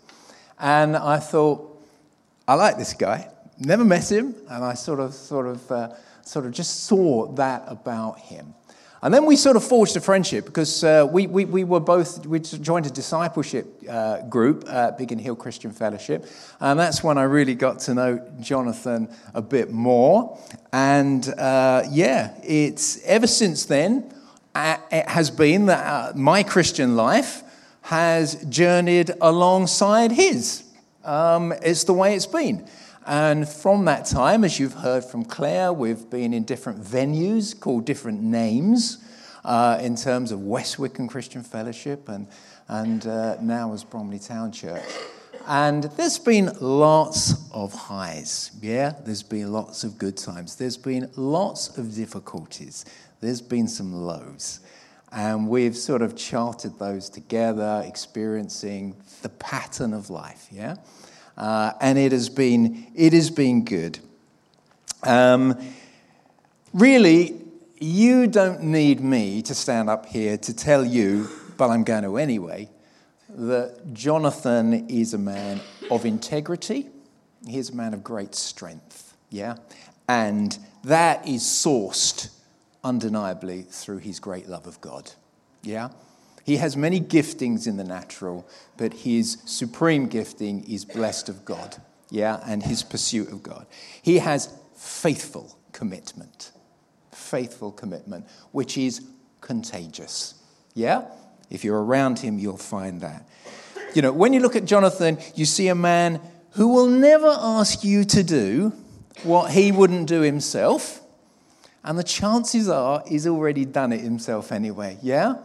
And 0.59 0.97
I 0.97 1.17
thought, 1.17 1.81
I 2.47 2.55
like 2.55 2.77
this 2.77 2.93
guy. 2.93 3.29
Never 3.57 3.85
met 3.85 4.11
him, 4.11 4.35
and 4.49 4.65
I 4.65 4.73
sort 4.73 4.99
of, 4.99 5.13
sort 5.13 5.47
of, 5.47 5.71
uh, 5.71 5.89
sort 6.29 6.45
of 6.45 6.51
just 6.51 6.83
saw 6.83 7.25
that 7.33 7.63
about 7.65 8.19
him. 8.19 8.53
And 9.01 9.13
then 9.13 9.25
we 9.25 9.35
sort 9.35 9.55
of 9.55 9.63
forged 9.63 9.95
a 9.95 10.01
friendship 10.01 10.45
because 10.45 10.83
uh, 10.83 11.07
we, 11.09 11.25
we, 11.25 11.45
we 11.45 11.63
were 11.63 11.79
both, 11.79 12.25
we 12.25 12.39
joined 12.39 12.85
a 12.85 12.91
discipleship 12.91 13.65
uh, 13.89 14.21
group 14.23 14.67
at 14.69 14.97
Biggin 14.97 15.17
Hill 15.17 15.37
Christian 15.37 15.71
Fellowship. 15.71 16.27
And 16.59 16.77
that's 16.77 17.01
when 17.03 17.17
I 17.17 17.23
really 17.23 17.55
got 17.55 17.79
to 17.79 17.93
know 17.93 18.31
Jonathan 18.41 19.09
a 19.33 19.41
bit 19.41 19.71
more. 19.71 20.37
And 20.71 21.27
uh, 21.29 21.83
yeah, 21.89 22.35
it's 22.43 23.01
ever 23.05 23.25
since 23.25 23.65
then, 23.65 24.13
uh, 24.53 24.77
it 24.91 25.07
has 25.07 25.31
been 25.31 25.67
that 25.67 25.85
uh, 25.85 26.17
my 26.17 26.43
Christian 26.43 26.95
life 26.95 27.41
has 27.81 28.43
journeyed 28.49 29.11
alongside 29.21 30.11
his. 30.11 30.63
Um, 31.05 31.53
it's 31.63 31.85
the 31.85 31.93
way 31.93 32.15
it's 32.15 32.27
been. 32.27 32.67
And 33.09 33.49
from 33.49 33.85
that 33.85 34.05
time, 34.05 34.43
as 34.43 34.59
you've 34.59 34.75
heard 34.75 35.03
from 35.03 35.25
Claire, 35.25 35.73
we've 35.73 36.11
been 36.11 36.31
in 36.31 36.43
different 36.43 36.79
venues 36.79 37.59
called 37.59 37.83
different 37.83 38.21
names 38.21 39.03
uh, 39.43 39.79
in 39.81 39.95
terms 39.95 40.31
of 40.31 40.41
West 40.41 40.77
Wickham 40.77 41.07
Christian 41.07 41.41
Fellowship 41.41 42.07
and, 42.07 42.27
and 42.67 43.07
uh, 43.07 43.41
now 43.41 43.73
as 43.73 43.83
Bromley 43.83 44.19
Town 44.19 44.51
Church. 44.51 44.83
And 45.47 45.85
there's 45.85 46.19
been 46.19 46.51
lots 46.61 47.49
of 47.51 47.73
highs, 47.73 48.51
yeah? 48.61 48.93
There's 49.03 49.23
been 49.23 49.51
lots 49.51 49.83
of 49.83 49.97
good 49.97 50.15
times. 50.15 50.57
There's 50.57 50.77
been 50.77 51.09
lots 51.15 51.79
of 51.79 51.95
difficulties. 51.95 52.85
There's 53.21 53.41
been 53.41 53.67
some 53.67 53.91
lows. 53.91 54.59
And 55.11 55.49
we've 55.49 55.75
sort 55.75 56.03
of 56.03 56.15
charted 56.15 56.77
those 56.77 57.09
together, 57.09 57.83
experiencing 57.87 58.97
the 59.23 59.29
pattern 59.29 59.95
of 59.95 60.11
life, 60.11 60.47
yeah? 60.51 60.75
Uh, 61.39 61.71
and 61.79 61.97
it 61.97 62.11
has 62.11 62.29
been, 62.29 62.91
it 62.95 63.13
has 63.13 63.29
been 63.29 63.63
good. 63.63 63.97
Um, 65.03 65.57
really, 66.73 67.41
you 67.79 68.27
don't 68.27 68.63
need 68.63 68.99
me 68.99 69.41
to 69.43 69.55
stand 69.55 69.89
up 69.89 70.05
here 70.05 70.37
to 70.37 70.53
tell 70.53 70.83
you, 70.83 71.29
but 71.57 71.69
I'm 71.69 71.85
going 71.85 72.03
to 72.03 72.17
anyway, 72.17 72.69
that 73.29 73.93
Jonathan 73.93 74.89
is 74.89 75.13
a 75.13 75.17
man 75.17 75.61
of 75.89 76.05
integrity. 76.05 76.87
He's 77.47 77.69
a 77.69 77.75
man 77.75 77.93
of 77.93 78.03
great 78.03 78.35
strength, 78.35 79.15
yeah? 79.29 79.55
And 80.09 80.57
that 80.83 81.25
is 81.25 81.43
sourced 81.43 82.31
undeniably 82.83 83.61
through 83.61 83.99
his 83.99 84.19
great 84.19 84.49
love 84.49 84.67
of 84.67 84.81
God, 84.81 85.11
yeah? 85.61 85.89
He 86.43 86.57
has 86.57 86.75
many 86.75 86.99
giftings 86.99 87.67
in 87.67 87.77
the 87.77 87.83
natural, 87.83 88.47
but 88.77 88.93
his 88.93 89.37
supreme 89.45 90.07
gifting 90.07 90.63
is 90.63 90.85
blessed 90.85 91.29
of 91.29 91.45
God, 91.45 91.77
yeah, 92.09 92.39
and 92.45 92.63
his 92.63 92.83
pursuit 92.83 93.31
of 93.31 93.43
God. 93.43 93.65
He 94.01 94.19
has 94.19 94.53
faithful 94.75 95.57
commitment, 95.71 96.51
faithful 97.11 97.71
commitment, 97.71 98.25
which 98.51 98.77
is 98.77 99.01
contagious, 99.41 100.35
yeah? 100.73 101.05
If 101.49 101.63
you're 101.63 101.83
around 101.83 102.19
him, 102.19 102.39
you'll 102.39 102.57
find 102.57 103.01
that. 103.01 103.27
You 103.93 104.01
know, 104.01 104.13
when 104.13 104.33
you 104.33 104.39
look 104.39 104.55
at 104.55 104.65
Jonathan, 104.65 105.17
you 105.35 105.45
see 105.45 105.67
a 105.67 105.75
man 105.75 106.21
who 106.51 106.69
will 106.69 106.87
never 106.87 107.35
ask 107.39 107.83
you 107.83 108.03
to 108.05 108.23
do 108.23 108.73
what 109.23 109.51
he 109.51 109.71
wouldn't 109.71 110.07
do 110.07 110.21
himself. 110.21 111.01
And 111.83 111.97
the 111.97 112.03
chances 112.03 112.69
are 112.69 113.03
he's 113.07 113.25
already 113.25 113.65
done 113.65 113.91
it 113.93 114.01
himself 114.01 114.51
anyway, 114.51 114.97
yeah? 115.01 115.35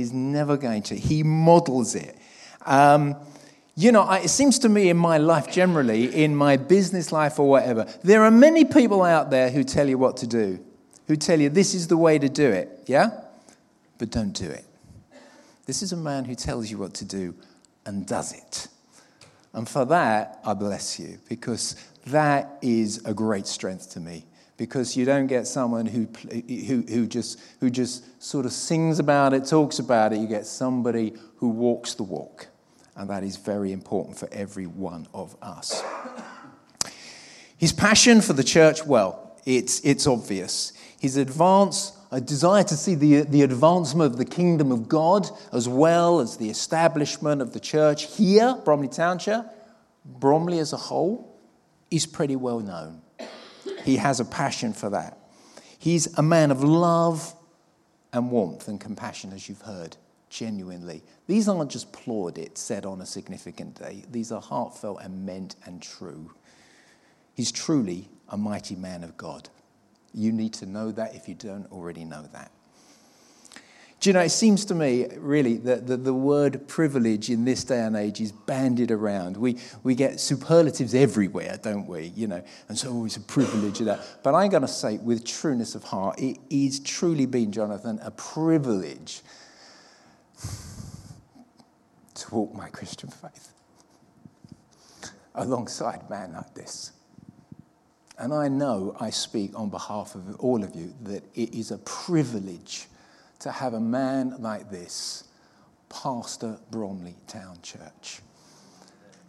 He's 0.00 0.14
never 0.14 0.56
going 0.56 0.82
to. 0.84 0.96
He 0.96 1.22
models 1.22 1.94
it. 1.94 2.16
Um, 2.64 3.16
you 3.76 3.92
know, 3.92 4.10
it 4.12 4.30
seems 4.30 4.58
to 4.60 4.70
me 4.70 4.88
in 4.88 4.96
my 4.96 5.18
life 5.18 5.52
generally, 5.52 6.24
in 6.24 6.34
my 6.34 6.56
business 6.56 7.12
life 7.12 7.38
or 7.38 7.50
whatever, 7.50 7.86
there 8.02 8.24
are 8.24 8.30
many 8.30 8.64
people 8.64 9.02
out 9.02 9.28
there 9.28 9.50
who 9.50 9.62
tell 9.62 9.86
you 9.86 9.98
what 9.98 10.16
to 10.16 10.26
do, 10.26 10.58
who 11.06 11.16
tell 11.16 11.38
you 11.38 11.50
this 11.50 11.74
is 11.74 11.88
the 11.88 11.98
way 11.98 12.18
to 12.18 12.30
do 12.30 12.50
it, 12.50 12.84
yeah? 12.86 13.10
But 13.98 14.08
don't 14.08 14.32
do 14.32 14.48
it. 14.48 14.64
This 15.66 15.82
is 15.82 15.92
a 15.92 15.98
man 15.98 16.24
who 16.24 16.34
tells 16.34 16.70
you 16.70 16.78
what 16.78 16.94
to 16.94 17.04
do 17.04 17.34
and 17.84 18.06
does 18.06 18.32
it. 18.32 18.68
And 19.52 19.68
for 19.68 19.84
that, 19.84 20.40
I 20.46 20.54
bless 20.54 20.98
you 20.98 21.18
because 21.28 21.76
that 22.06 22.56
is 22.62 23.04
a 23.04 23.12
great 23.12 23.46
strength 23.46 23.90
to 23.90 24.00
me. 24.00 24.24
Because 24.60 24.94
you 24.94 25.06
don't 25.06 25.26
get 25.26 25.46
someone 25.46 25.86
who, 25.86 26.06
who, 26.30 26.82
who, 26.82 27.06
just, 27.06 27.40
who 27.60 27.70
just 27.70 28.22
sort 28.22 28.44
of 28.44 28.52
sings 28.52 28.98
about 28.98 29.32
it, 29.32 29.46
talks 29.46 29.78
about 29.78 30.12
it. 30.12 30.18
You 30.18 30.26
get 30.26 30.44
somebody 30.44 31.14
who 31.36 31.48
walks 31.48 31.94
the 31.94 32.02
walk. 32.02 32.46
And 32.94 33.08
that 33.08 33.24
is 33.24 33.38
very 33.38 33.72
important 33.72 34.18
for 34.18 34.28
every 34.30 34.66
one 34.66 35.08
of 35.14 35.34
us. 35.40 35.82
His 37.56 37.72
passion 37.72 38.20
for 38.20 38.34
the 38.34 38.44
church, 38.44 38.84
well, 38.84 39.40
it's, 39.46 39.80
it's 39.80 40.06
obvious. 40.06 40.74
His 41.00 41.16
advance, 41.16 41.96
a 42.12 42.20
desire 42.20 42.64
to 42.64 42.76
see 42.76 42.94
the, 42.94 43.22
the 43.22 43.40
advancement 43.40 44.12
of 44.12 44.18
the 44.18 44.26
kingdom 44.26 44.72
of 44.72 44.90
God, 44.90 45.26
as 45.54 45.70
well 45.70 46.20
as 46.20 46.36
the 46.36 46.50
establishment 46.50 47.40
of 47.40 47.54
the 47.54 47.60
church 47.60 48.14
here, 48.14 48.58
Bromley 48.62 48.88
Town 48.88 49.18
Church, 49.18 49.46
Bromley 50.04 50.58
as 50.58 50.74
a 50.74 50.76
whole, 50.76 51.40
is 51.90 52.04
pretty 52.04 52.36
well 52.36 52.60
known. 52.60 53.00
He 53.84 53.96
has 53.96 54.20
a 54.20 54.24
passion 54.24 54.72
for 54.72 54.90
that. 54.90 55.18
He's 55.78 56.18
a 56.18 56.22
man 56.22 56.50
of 56.50 56.62
love 56.62 57.34
and 58.12 58.30
warmth 58.30 58.68
and 58.68 58.80
compassion, 58.80 59.32
as 59.32 59.48
you've 59.48 59.62
heard, 59.62 59.96
genuinely. 60.28 61.02
These 61.26 61.48
aren't 61.48 61.70
just 61.70 61.92
plaudits 61.92 62.60
said 62.60 62.84
on 62.84 63.00
a 63.00 63.06
significant 63.06 63.76
day, 63.76 64.04
these 64.10 64.32
are 64.32 64.40
heartfelt 64.40 65.00
and 65.02 65.24
meant 65.24 65.56
and 65.64 65.80
true. 65.80 66.30
He's 67.34 67.52
truly 67.52 68.08
a 68.28 68.36
mighty 68.36 68.76
man 68.76 69.02
of 69.04 69.16
God. 69.16 69.48
You 70.12 70.32
need 70.32 70.52
to 70.54 70.66
know 70.66 70.90
that 70.92 71.14
if 71.14 71.28
you 71.28 71.34
don't 71.34 71.70
already 71.70 72.04
know 72.04 72.22
that. 72.32 72.50
Do 74.00 74.08
you 74.08 74.14
know, 74.14 74.20
it 74.20 74.30
seems 74.30 74.64
to 74.64 74.74
me, 74.74 75.08
really, 75.18 75.58
that 75.58 75.86
the, 75.86 75.98
the 75.98 76.14
word 76.14 76.66
privilege 76.66 77.28
in 77.28 77.44
this 77.44 77.64
day 77.64 77.80
and 77.80 77.94
age 77.94 78.18
is 78.22 78.32
bandied 78.32 78.90
around. 78.90 79.36
We, 79.36 79.58
we 79.82 79.94
get 79.94 80.18
superlatives 80.18 80.94
everywhere, 80.94 81.58
don't 81.62 81.86
we? 81.86 82.06
You 82.16 82.28
know, 82.28 82.42
and 82.68 82.78
so 82.78 82.88
oh, 82.90 83.04
it's 83.04 83.18
a 83.18 83.20
privilege 83.20 83.80
of 83.80 83.86
that. 83.86 84.00
But 84.22 84.34
I'm 84.34 84.48
going 84.48 84.62
to 84.62 84.68
say, 84.68 84.96
with 84.96 85.26
trueness 85.26 85.74
of 85.74 85.84
heart, 85.84 86.18
it 86.18 86.38
is 86.48 86.80
truly 86.80 87.26
been, 87.26 87.52
Jonathan, 87.52 88.00
a 88.02 88.10
privilege 88.10 89.20
to 92.14 92.34
walk 92.34 92.54
my 92.54 92.70
Christian 92.70 93.10
faith 93.10 93.52
alongside 95.34 96.08
man 96.08 96.32
like 96.32 96.54
this. 96.54 96.92
And 98.18 98.32
I 98.32 98.48
know 98.48 98.96
I 98.98 99.10
speak 99.10 99.58
on 99.58 99.68
behalf 99.68 100.14
of 100.14 100.36
all 100.36 100.64
of 100.64 100.74
you 100.74 100.94
that 101.02 101.22
it 101.34 101.54
is 101.54 101.70
a 101.70 101.78
privilege 101.78 102.86
to 103.40 103.50
have 103.50 103.74
a 103.74 103.80
man 103.80 104.36
like 104.38 104.70
this 104.70 105.24
pastor 105.88 106.58
Bromley 106.70 107.16
Town 107.26 107.58
Church. 107.62 108.20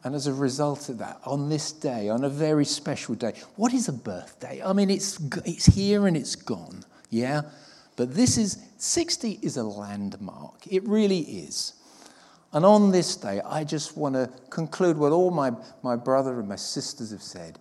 And 0.04 0.16
as 0.16 0.28
a 0.28 0.34
result 0.34 0.90
of 0.90 0.98
that, 0.98 1.20
on 1.26 1.50
this 1.50 1.72
day, 1.72 2.10
on 2.10 2.24
a 2.24 2.30
very 2.30 2.66
special 2.66 3.16
day, 3.16 3.34
what 3.56 3.74
is 3.74 3.88
a 3.88 3.94
birthday? 3.94 4.62
I 4.64 4.74
mean, 4.74 4.90
it's, 4.90 5.20
it's 5.46 5.66
here 5.66 6.08
and 6.08 6.18
it's 6.18 6.36
gone, 6.36 6.84
yeah? 7.10 7.42
But 7.96 8.16
this 8.16 8.38
is, 8.38 8.58
60 8.78 9.40
is 9.42 9.58
a 9.58 9.64
landmark. 9.64 10.66
It 10.68 10.88
really 10.88 11.20
is. 11.20 11.74
And 12.54 12.66
on 12.66 12.92
this 12.92 13.16
day, 13.16 13.42
I 13.42 13.64
just 13.64 13.96
want 13.96 14.16
to 14.16 14.30
conclude 14.50 14.98
what 14.98 15.12
all 15.12 15.32
my, 15.32 15.52
my 15.84 15.96
brother 15.96 16.40
and 16.40 16.50
my 16.50 16.56
sisters 16.56 17.12
have 17.12 17.22
said. 17.22 17.60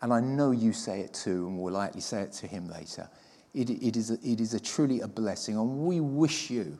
And 0.00 0.12
I 0.12 0.20
know 0.20 0.52
you 0.52 0.72
say 0.72 1.00
it 1.00 1.12
too, 1.12 1.48
and 1.48 1.58
we'll 1.58 1.74
likely 1.74 2.00
say 2.00 2.22
it 2.22 2.32
to 2.34 2.46
him 2.46 2.68
later. 2.68 3.08
It, 3.52 3.70
it, 3.70 3.96
is 3.96 4.10
a, 4.10 4.14
it 4.22 4.40
is 4.40 4.54
a 4.54 4.60
truly 4.60 5.00
a 5.00 5.08
blessing, 5.08 5.56
and 5.56 5.78
we 5.78 6.00
wish 6.00 6.50
you 6.50 6.78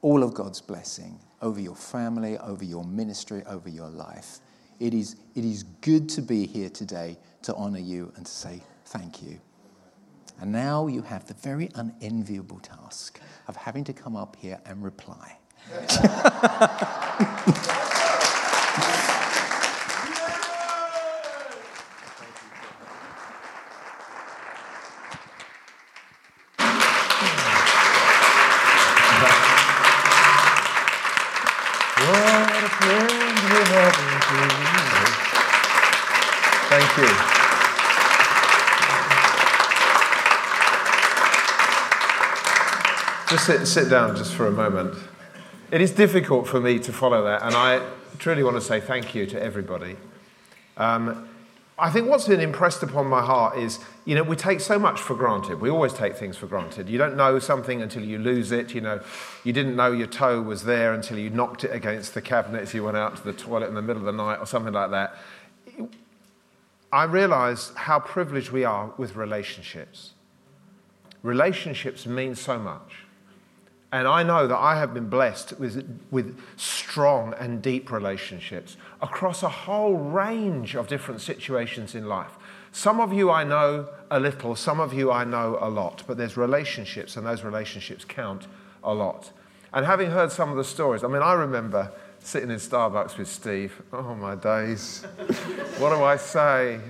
all 0.00 0.22
of 0.22 0.34
God's 0.34 0.60
blessing 0.60 1.20
over 1.42 1.60
your 1.60 1.76
family, 1.76 2.38
over 2.38 2.64
your 2.64 2.84
ministry, 2.84 3.42
over 3.46 3.68
your 3.68 3.88
life. 3.88 4.38
It 4.80 4.94
is, 4.94 5.16
it 5.34 5.44
is 5.44 5.64
good 5.80 6.08
to 6.10 6.22
be 6.22 6.46
here 6.46 6.70
today 6.70 7.18
to 7.42 7.54
honor 7.54 7.78
you 7.78 8.12
and 8.16 8.26
to 8.26 8.32
say 8.32 8.62
thank 8.86 9.22
you. 9.22 9.38
And 10.40 10.50
now 10.50 10.86
you 10.86 11.02
have 11.02 11.26
the 11.26 11.34
very 11.34 11.68
unenviable 11.74 12.58
task 12.60 13.20
of 13.46 13.56
having 13.56 13.84
to 13.84 13.92
come 13.92 14.16
up 14.16 14.36
here 14.36 14.60
and 14.64 14.82
reply. 14.82 15.36
Thank 36.72 36.96
you. 36.96 37.04
Just 43.28 43.31
sit, 43.42 43.66
sit 43.66 43.90
down 43.90 44.16
just 44.16 44.34
for 44.34 44.46
a 44.46 44.52
moment. 44.52 44.96
It 45.70 45.80
is 45.80 45.90
difficult 45.90 46.46
for 46.46 46.60
me 46.60 46.78
to 46.78 46.92
follow 46.92 47.24
that, 47.24 47.42
and 47.42 47.54
I 47.54 47.84
truly 48.18 48.42
want 48.42 48.56
to 48.56 48.60
say 48.60 48.80
thank 48.80 49.14
you 49.14 49.26
to 49.26 49.42
everybody. 49.42 49.96
Um, 50.76 51.28
I 51.78 51.90
think 51.90 52.08
what's 52.08 52.28
been 52.28 52.40
impressed 52.40 52.82
upon 52.84 53.06
my 53.06 53.22
heart 53.22 53.58
is, 53.58 53.80
you 54.04 54.14
know, 54.14 54.22
we 54.22 54.36
take 54.36 54.60
so 54.60 54.78
much 54.78 55.00
for 55.00 55.16
granted. 55.16 55.60
We 55.60 55.70
always 55.70 55.92
take 55.92 56.16
things 56.16 56.36
for 56.36 56.46
granted. 56.46 56.88
You 56.88 56.98
don't 56.98 57.16
know 57.16 57.40
something 57.40 57.82
until 57.82 58.04
you 58.04 58.18
lose 58.18 58.52
it. 58.52 58.74
You 58.74 58.82
know, 58.82 59.00
you 59.42 59.52
didn't 59.52 59.74
know 59.74 59.90
your 59.90 60.06
toe 60.06 60.40
was 60.40 60.62
there 60.62 60.92
until 60.92 61.18
you 61.18 61.30
knocked 61.30 61.64
it 61.64 61.74
against 61.74 62.14
the 62.14 62.22
cabinet 62.22 62.62
as 62.62 62.74
you 62.74 62.84
went 62.84 62.96
out 62.96 63.16
to 63.16 63.24
the 63.24 63.32
toilet 63.32 63.68
in 63.68 63.74
the 63.74 63.82
middle 63.82 64.00
of 64.00 64.06
the 64.06 64.12
night 64.12 64.36
or 64.36 64.46
something 64.46 64.72
like 64.72 64.90
that. 64.92 65.16
I 66.92 67.04
realize 67.04 67.72
how 67.74 67.98
privileged 67.98 68.50
we 68.50 68.64
are 68.64 68.92
with 68.98 69.16
relationships. 69.16 70.12
Relationships 71.22 72.06
mean 72.06 72.34
so 72.34 72.58
much. 72.58 73.01
And 73.92 74.08
I 74.08 74.22
know 74.22 74.46
that 74.46 74.56
I 74.56 74.78
have 74.78 74.94
been 74.94 75.10
blessed 75.10 75.58
with, 75.60 76.00
with 76.10 76.40
strong 76.56 77.34
and 77.38 77.60
deep 77.60 77.92
relationships 77.92 78.78
across 79.02 79.42
a 79.42 79.50
whole 79.50 79.96
range 79.96 80.74
of 80.74 80.88
different 80.88 81.20
situations 81.20 81.94
in 81.94 82.08
life. 82.08 82.32
Some 82.72 83.00
of 83.00 83.12
you 83.12 83.30
I 83.30 83.44
know 83.44 83.88
a 84.10 84.18
little, 84.18 84.56
some 84.56 84.80
of 84.80 84.94
you 84.94 85.12
I 85.12 85.24
know 85.24 85.58
a 85.60 85.68
lot, 85.68 86.04
but 86.06 86.16
there's 86.16 86.38
relationships, 86.38 87.18
and 87.18 87.26
those 87.26 87.44
relationships 87.44 88.02
count 88.06 88.46
a 88.82 88.94
lot. 88.94 89.30
And 89.74 89.84
having 89.84 90.10
heard 90.10 90.32
some 90.32 90.48
of 90.48 90.56
the 90.56 90.64
stories, 90.64 91.04
I 91.04 91.08
mean, 91.08 91.20
I 91.20 91.34
remember 91.34 91.92
sitting 92.18 92.50
in 92.50 92.56
Starbucks 92.56 93.18
with 93.18 93.28
Steve. 93.28 93.82
Oh, 93.92 94.14
my 94.14 94.36
days. 94.36 95.02
what 95.78 95.94
do 95.94 96.02
I 96.02 96.16
say? 96.16 96.80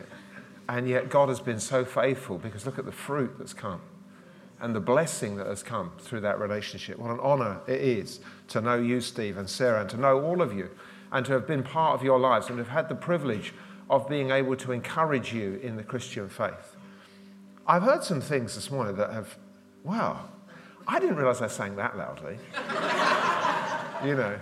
And 0.68 0.88
yet, 0.88 1.10
God 1.10 1.30
has 1.30 1.40
been 1.40 1.58
so 1.58 1.84
faithful 1.84 2.38
because 2.38 2.64
look 2.64 2.78
at 2.78 2.84
the 2.84 2.92
fruit 2.92 3.34
that's 3.38 3.54
come 3.54 3.80
and 4.62 4.74
the 4.74 4.80
blessing 4.80 5.36
that 5.36 5.48
has 5.48 5.62
come 5.62 5.90
through 5.98 6.20
that 6.20 6.38
relationship. 6.38 6.96
What 6.96 7.10
an 7.10 7.18
honor 7.20 7.60
it 7.66 7.80
is 7.80 8.20
to 8.48 8.60
know 8.60 8.76
you, 8.76 9.00
Steve, 9.00 9.36
and 9.36 9.50
Sarah, 9.50 9.80
and 9.80 9.90
to 9.90 9.96
know 9.96 10.22
all 10.22 10.40
of 10.40 10.56
you, 10.56 10.70
and 11.10 11.26
to 11.26 11.32
have 11.32 11.48
been 11.48 11.64
part 11.64 11.98
of 11.98 12.04
your 12.04 12.18
lives, 12.18 12.48
and 12.48 12.58
have 12.58 12.68
had 12.68 12.88
the 12.88 12.94
privilege 12.94 13.52
of 13.90 14.08
being 14.08 14.30
able 14.30 14.54
to 14.56 14.70
encourage 14.70 15.34
you 15.34 15.58
in 15.64 15.76
the 15.76 15.82
Christian 15.82 16.28
faith. 16.28 16.76
I've 17.66 17.82
heard 17.82 18.04
some 18.04 18.20
things 18.20 18.54
this 18.54 18.70
morning 18.70 18.94
that 18.96 19.12
have, 19.12 19.36
wow, 19.82 20.28
I 20.86 21.00
didn't 21.00 21.16
realize 21.16 21.42
I 21.42 21.48
sang 21.48 21.74
that 21.76 21.98
loudly. 21.98 22.38
you 24.08 24.14
know, 24.14 24.38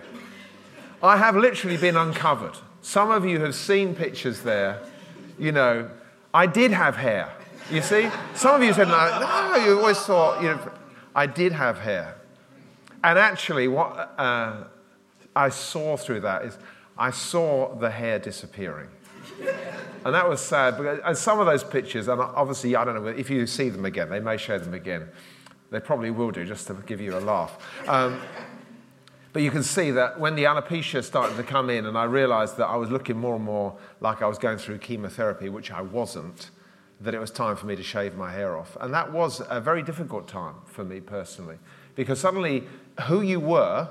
I 1.02 1.16
have 1.16 1.34
literally 1.34 1.78
been 1.78 1.96
uncovered. 1.96 2.56
Some 2.82 3.10
of 3.10 3.24
you 3.24 3.40
have 3.40 3.54
seen 3.54 3.94
pictures 3.94 4.42
there. 4.42 4.82
You 5.38 5.52
know, 5.52 5.90
I 6.34 6.46
did 6.46 6.72
have 6.72 6.96
hair. 6.96 7.32
You 7.70 7.82
see? 7.82 8.10
Some 8.34 8.56
of 8.56 8.66
you 8.66 8.72
said, 8.72 8.88
no, 8.88 9.20
no, 9.20 9.64
you 9.64 9.78
always 9.78 9.98
thought, 9.98 10.42
you 10.42 10.48
know, 10.48 10.72
I 11.14 11.26
did 11.26 11.52
have 11.52 11.78
hair. 11.78 12.16
And 13.04 13.16
actually, 13.18 13.68
what 13.68 14.12
uh, 14.18 14.64
I 15.36 15.48
saw 15.50 15.96
through 15.96 16.20
that 16.20 16.44
is 16.44 16.58
I 16.98 17.10
saw 17.10 17.74
the 17.76 17.90
hair 17.90 18.18
disappearing. 18.18 18.88
and 20.04 20.14
that 20.14 20.28
was 20.28 20.40
sad. 20.40 20.76
Because, 20.76 20.98
and 21.04 21.16
some 21.16 21.38
of 21.38 21.46
those 21.46 21.62
pictures, 21.62 22.08
and 22.08 22.20
obviously, 22.20 22.74
I 22.74 22.84
don't 22.84 22.96
know 22.96 23.06
if 23.06 23.30
you 23.30 23.46
see 23.46 23.68
them 23.68 23.84
again, 23.84 24.10
they 24.10 24.20
may 24.20 24.36
show 24.36 24.58
them 24.58 24.74
again. 24.74 25.08
They 25.70 25.78
probably 25.78 26.10
will 26.10 26.32
do, 26.32 26.44
just 26.44 26.66
to 26.66 26.74
give 26.74 27.00
you 27.00 27.16
a 27.16 27.20
laugh. 27.20 27.56
Um, 27.86 28.20
but 29.32 29.42
you 29.42 29.52
can 29.52 29.62
see 29.62 29.92
that 29.92 30.18
when 30.18 30.34
the 30.34 30.42
alopecia 30.44 31.04
started 31.04 31.36
to 31.36 31.44
come 31.44 31.70
in, 31.70 31.86
and 31.86 31.96
I 31.96 32.04
realized 32.04 32.56
that 32.56 32.66
I 32.66 32.74
was 32.74 32.90
looking 32.90 33.16
more 33.16 33.36
and 33.36 33.44
more 33.44 33.76
like 34.00 34.22
I 34.22 34.26
was 34.26 34.38
going 34.38 34.58
through 34.58 34.78
chemotherapy, 34.78 35.48
which 35.48 35.70
I 35.70 35.82
wasn't 35.82 36.50
that 37.00 37.14
it 37.14 37.18
was 37.18 37.30
time 37.30 37.56
for 37.56 37.66
me 37.66 37.76
to 37.76 37.82
shave 37.82 38.14
my 38.14 38.30
hair 38.30 38.56
off. 38.56 38.76
And 38.80 38.92
that 38.92 39.10
was 39.12 39.40
a 39.48 39.60
very 39.60 39.82
difficult 39.82 40.28
time 40.28 40.54
for 40.66 40.84
me 40.84 41.00
personally, 41.00 41.56
because 41.96 42.20
suddenly 42.20 42.64
who 43.06 43.22
you 43.22 43.40
were 43.40 43.88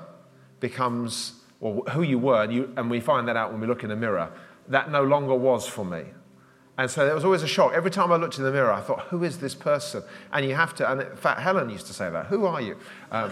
becomes, 0.60 1.34
or 1.60 1.82
who 1.90 2.02
you 2.02 2.18
were, 2.18 2.44
and, 2.44 2.52
you, 2.52 2.72
and 2.76 2.90
we 2.90 3.00
find 3.00 3.26
that 3.28 3.36
out 3.36 3.50
when 3.50 3.60
we 3.60 3.66
look 3.66 3.82
in 3.82 3.88
the 3.88 3.96
mirror, 3.96 4.30
that 4.68 4.90
no 4.90 5.02
longer 5.02 5.34
was 5.34 5.66
for 5.66 5.84
me. 5.84 6.04
And 6.78 6.90
so 6.90 7.04
there 7.04 7.14
was 7.14 7.24
always 7.24 7.42
a 7.42 7.48
shock. 7.48 7.72
Every 7.74 7.90
time 7.90 8.12
I 8.12 8.16
looked 8.16 8.38
in 8.38 8.44
the 8.44 8.52
mirror, 8.52 8.72
I 8.72 8.80
thought, 8.80 9.00
who 9.08 9.24
is 9.24 9.38
this 9.38 9.54
person? 9.54 10.02
And 10.32 10.46
you 10.46 10.54
have 10.54 10.74
to, 10.76 10.90
and 10.90 11.02
in 11.02 11.16
fact, 11.16 11.40
Helen 11.40 11.68
used 11.68 11.86
to 11.88 11.92
say 11.92 12.08
that, 12.08 12.26
who 12.26 12.46
are 12.46 12.60
you? 12.60 12.76
Um, 13.10 13.30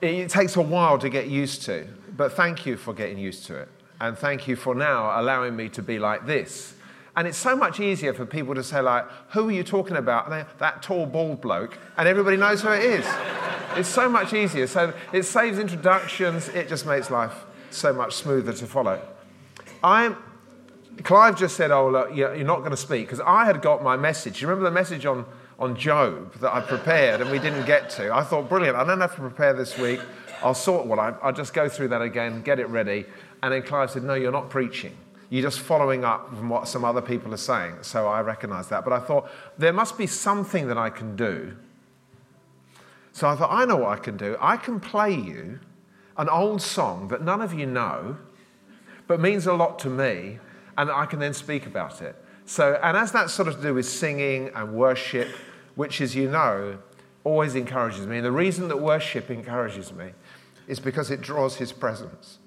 it, 0.00 0.08
it 0.14 0.30
takes 0.30 0.56
a 0.56 0.62
while 0.62 0.98
to 0.98 1.10
get 1.10 1.26
used 1.26 1.62
to, 1.62 1.86
but 2.16 2.32
thank 2.32 2.64
you 2.64 2.76
for 2.76 2.94
getting 2.94 3.18
used 3.18 3.44
to 3.46 3.56
it. 3.56 3.68
And 4.00 4.16
thank 4.16 4.46
you 4.46 4.56
for 4.56 4.74
now 4.74 5.20
allowing 5.20 5.56
me 5.56 5.68
to 5.70 5.82
be 5.82 5.98
like 5.98 6.26
this. 6.26 6.75
And 7.16 7.26
it's 7.26 7.38
so 7.38 7.56
much 7.56 7.80
easier 7.80 8.12
for 8.12 8.26
people 8.26 8.54
to 8.54 8.62
say, 8.62 8.80
like, 8.82 9.06
who 9.30 9.48
are 9.48 9.52
you 9.52 9.64
talking 9.64 9.96
about? 9.96 10.28
They, 10.28 10.44
that 10.58 10.82
tall, 10.82 11.06
bald 11.06 11.40
bloke. 11.40 11.78
And 11.96 12.06
everybody 12.06 12.36
knows 12.36 12.60
who 12.60 12.70
it 12.72 12.84
is. 12.84 13.06
it's 13.74 13.88
so 13.88 14.06
much 14.06 14.34
easier. 14.34 14.66
So 14.66 14.92
it 15.14 15.22
saves 15.22 15.58
introductions. 15.58 16.48
It 16.50 16.68
just 16.68 16.84
makes 16.84 17.10
life 17.10 17.32
so 17.70 17.94
much 17.94 18.14
smoother 18.14 18.52
to 18.52 18.66
follow. 18.66 19.00
I'm, 19.82 20.16
Clive 21.04 21.38
just 21.38 21.56
said, 21.56 21.70
oh, 21.70 21.88
look, 21.88 22.14
you're 22.14 22.36
not 22.44 22.58
going 22.58 22.70
to 22.70 22.76
speak. 22.76 23.06
Because 23.06 23.20
I 23.20 23.46
had 23.46 23.62
got 23.62 23.82
my 23.82 23.96
message. 23.96 24.42
You 24.42 24.48
remember 24.48 24.68
the 24.68 24.74
message 24.74 25.06
on, 25.06 25.24
on 25.58 25.74
Job 25.74 26.34
that 26.40 26.54
I 26.54 26.60
prepared 26.60 27.22
and 27.22 27.30
we 27.30 27.38
didn't 27.38 27.64
get 27.64 27.88
to? 27.90 28.14
I 28.14 28.24
thought, 28.24 28.46
brilliant. 28.46 28.76
I 28.76 28.84
don't 28.84 29.00
have 29.00 29.14
to 29.14 29.22
prepare 29.22 29.54
this 29.54 29.78
week. 29.78 30.00
I'll 30.42 30.52
sort 30.52 30.86
well, 30.86 31.00
I'll 31.22 31.32
just 31.32 31.54
go 31.54 31.66
through 31.66 31.88
that 31.88 32.02
again, 32.02 32.42
get 32.42 32.60
it 32.60 32.68
ready. 32.68 33.06
And 33.42 33.54
then 33.54 33.62
Clive 33.62 33.90
said, 33.90 34.04
no, 34.04 34.12
you're 34.12 34.32
not 34.32 34.50
preaching. 34.50 34.94
You're 35.28 35.42
just 35.42 35.60
following 35.60 36.04
up 36.04 36.28
from 36.28 36.48
what 36.48 36.68
some 36.68 36.84
other 36.84 37.02
people 37.02 37.34
are 37.34 37.38
saying. 37.38 37.78
So 37.82 38.06
I 38.06 38.20
recognize 38.20 38.68
that. 38.68 38.84
But 38.84 38.92
I 38.92 39.00
thought, 39.00 39.28
there 39.58 39.72
must 39.72 39.98
be 39.98 40.06
something 40.06 40.68
that 40.68 40.78
I 40.78 40.90
can 40.90 41.16
do. 41.16 41.56
So 43.12 43.28
I 43.28 43.34
thought, 43.34 43.50
I 43.50 43.64
know 43.64 43.76
what 43.76 43.98
I 43.98 44.00
can 44.00 44.16
do. 44.16 44.36
I 44.40 44.56
can 44.56 44.78
play 44.78 45.14
you 45.14 45.58
an 46.16 46.28
old 46.28 46.62
song 46.62 47.08
that 47.08 47.22
none 47.22 47.40
of 47.40 47.52
you 47.52 47.66
know, 47.66 48.16
but 49.06 49.20
means 49.20 49.46
a 49.46 49.52
lot 49.52 49.78
to 49.80 49.90
me, 49.90 50.38
and 50.78 50.90
I 50.90 51.06
can 51.06 51.18
then 51.18 51.34
speak 51.34 51.66
about 51.66 52.02
it. 52.02 52.16
So, 52.44 52.78
and 52.82 52.96
as 52.96 53.12
that 53.12 53.30
sort 53.30 53.48
of 53.48 53.56
to 53.56 53.62
do 53.62 53.74
with 53.74 53.86
singing 53.86 54.50
and 54.54 54.74
worship, 54.74 55.28
which, 55.74 56.00
as 56.00 56.14
you 56.14 56.30
know, 56.30 56.78
always 57.24 57.54
encourages 57.54 58.06
me. 58.06 58.16
And 58.16 58.24
the 58.24 58.32
reason 58.32 58.68
that 58.68 58.80
worship 58.80 59.30
encourages 59.30 59.92
me 59.92 60.10
is 60.68 60.78
because 60.78 61.10
it 61.10 61.20
draws 61.20 61.56
his 61.56 61.72
presence. 61.72 62.38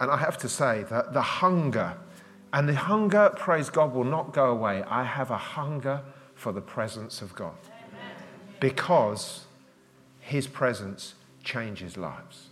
And 0.00 0.10
I 0.10 0.16
have 0.16 0.36
to 0.38 0.48
say 0.48 0.84
that 0.90 1.12
the 1.12 1.22
hunger, 1.22 1.96
and 2.52 2.68
the 2.68 2.74
hunger, 2.74 3.32
praise 3.36 3.70
God, 3.70 3.94
will 3.94 4.04
not 4.04 4.32
go 4.32 4.46
away. 4.46 4.82
I 4.84 5.04
have 5.04 5.30
a 5.30 5.36
hunger 5.36 6.02
for 6.34 6.52
the 6.52 6.60
presence 6.60 7.22
of 7.22 7.34
God 7.34 7.54
because 8.60 9.44
his 10.20 10.46
presence 10.46 11.14
changes 11.42 11.96
lives. 11.96 12.48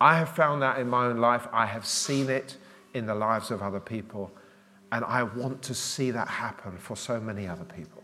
I 0.00 0.16
have 0.16 0.30
found 0.30 0.62
that 0.62 0.78
in 0.78 0.88
my 0.88 1.06
own 1.06 1.18
life. 1.18 1.46
I 1.52 1.66
have 1.66 1.86
seen 1.86 2.28
it 2.28 2.56
in 2.92 3.06
the 3.06 3.14
lives 3.14 3.50
of 3.52 3.62
other 3.62 3.78
people. 3.78 4.32
And 4.90 5.04
I 5.04 5.22
want 5.22 5.62
to 5.62 5.74
see 5.74 6.10
that 6.10 6.26
happen 6.26 6.76
for 6.76 6.96
so 6.96 7.20
many 7.20 7.46
other 7.46 7.64
people. 7.64 8.02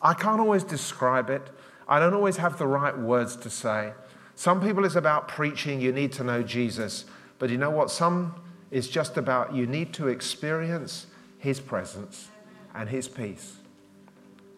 I 0.00 0.14
can't 0.14 0.40
always 0.40 0.64
describe 0.64 1.30
it, 1.30 1.50
I 1.88 1.98
don't 1.98 2.14
always 2.14 2.36
have 2.38 2.58
the 2.58 2.66
right 2.66 2.96
words 2.96 3.36
to 3.36 3.50
say. 3.50 3.92
Some 4.36 4.60
people 4.60 4.84
it's 4.84 4.94
about 4.94 5.28
preaching, 5.28 5.80
you 5.80 5.92
need 5.92 6.12
to 6.12 6.24
know 6.24 6.42
Jesus. 6.42 7.06
But 7.38 7.50
you 7.50 7.56
know 7.56 7.70
what? 7.70 7.90
Some 7.90 8.34
is 8.70 8.88
just 8.88 9.16
about 9.16 9.54
you 9.54 9.66
need 9.66 9.92
to 9.94 10.08
experience 10.08 11.06
his 11.38 11.58
presence 11.58 12.28
and 12.74 12.88
his 12.88 13.08
peace. 13.08 13.56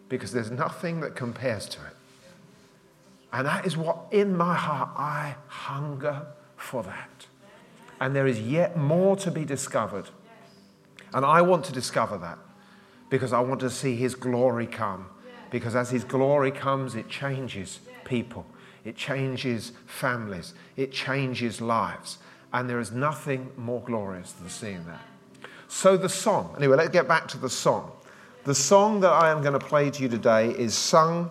Because 0.09 0.33
there's 0.33 0.51
nothing 0.51 0.99
that 0.99 1.15
compares 1.15 1.67
to 1.69 1.79
it. 1.79 1.95
And 3.31 3.47
that 3.47 3.65
is 3.65 3.77
what 3.77 4.07
in 4.11 4.35
my 4.35 4.55
heart 4.55 4.89
I 4.97 5.35
hunger 5.47 6.27
for 6.57 6.83
that. 6.83 7.27
And 8.01 8.15
there 8.15 8.27
is 8.27 8.39
yet 8.41 8.75
more 8.75 9.15
to 9.17 9.31
be 9.31 9.45
discovered. 9.45 10.09
And 11.13 11.25
I 11.25 11.41
want 11.41 11.63
to 11.65 11.71
discover 11.71 12.17
that 12.17 12.37
because 13.09 13.31
I 13.31 13.39
want 13.39 13.61
to 13.61 13.69
see 13.69 13.95
his 13.95 14.15
glory 14.15 14.67
come. 14.67 15.07
Because 15.51 15.75
as 15.75 15.89
his 15.89 16.03
glory 16.03 16.51
comes, 16.51 16.95
it 16.95 17.07
changes 17.07 17.79
people. 18.03 18.45
It 18.85 18.95
changes 18.95 19.73
families. 19.85 20.53
It 20.77 20.91
changes 20.91 21.61
lives. 21.61 22.19
And 22.53 22.69
there 22.69 22.79
is 22.79 22.91
nothing 22.91 23.51
more 23.57 23.81
glorious 23.81 24.31
than 24.31 24.49
seeing 24.49 24.85
that. 24.85 25.01
So, 25.67 25.97
the 25.97 26.09
song, 26.09 26.55
anyway, 26.57 26.77
let's 26.77 26.89
get 26.89 27.07
back 27.07 27.27
to 27.29 27.37
the 27.37 27.49
song. 27.49 27.91
The 28.45 28.55
song 28.55 29.01
that 29.01 29.11
I 29.11 29.29
am 29.29 29.41
going 29.41 29.53
to 29.53 29.63
play 29.63 29.91
to 29.91 30.01
you 30.01 30.09
today 30.09 30.49
is 30.49 30.73
sung 30.73 31.29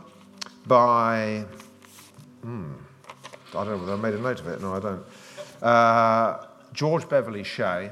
by, 0.66 1.44
hmm, 2.42 2.72
I 3.50 3.64
don't 3.64 3.68
know 3.68 3.76
whether 3.78 3.94
I 3.94 3.96
made 3.96 4.14
a 4.14 4.18
note 4.18 4.40
of 4.40 4.46
it. 4.46 4.60
No, 4.60 4.74
I 4.74 4.80
don't. 4.80 5.62
Uh, 5.62 6.46
George 6.72 7.08
Beverly 7.08 7.42
Shea. 7.42 7.90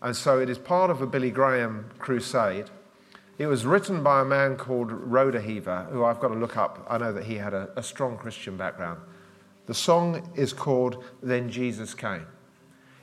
And 0.00 0.16
so 0.16 0.38
it 0.38 0.48
is 0.48 0.56
part 0.56 0.90
of 0.90 1.02
a 1.02 1.06
Billy 1.06 1.30
Graham 1.30 1.84
crusade. 1.98 2.70
It 3.40 3.46
was 3.46 3.64
written 3.64 4.02
by 4.02 4.20
a 4.20 4.24
man 4.26 4.58
called 4.58 4.90
Rodeheaver, 4.90 5.90
who 5.90 6.04
I've 6.04 6.20
got 6.20 6.28
to 6.28 6.34
look 6.34 6.58
up. 6.58 6.86
I 6.90 6.98
know 6.98 7.10
that 7.14 7.24
he 7.24 7.36
had 7.36 7.54
a, 7.54 7.70
a 7.74 7.82
strong 7.82 8.18
Christian 8.18 8.58
background. 8.58 9.00
The 9.64 9.72
song 9.72 10.30
is 10.34 10.52
called 10.52 11.02
Then 11.22 11.48
Jesus 11.48 11.94
Came. 11.94 12.26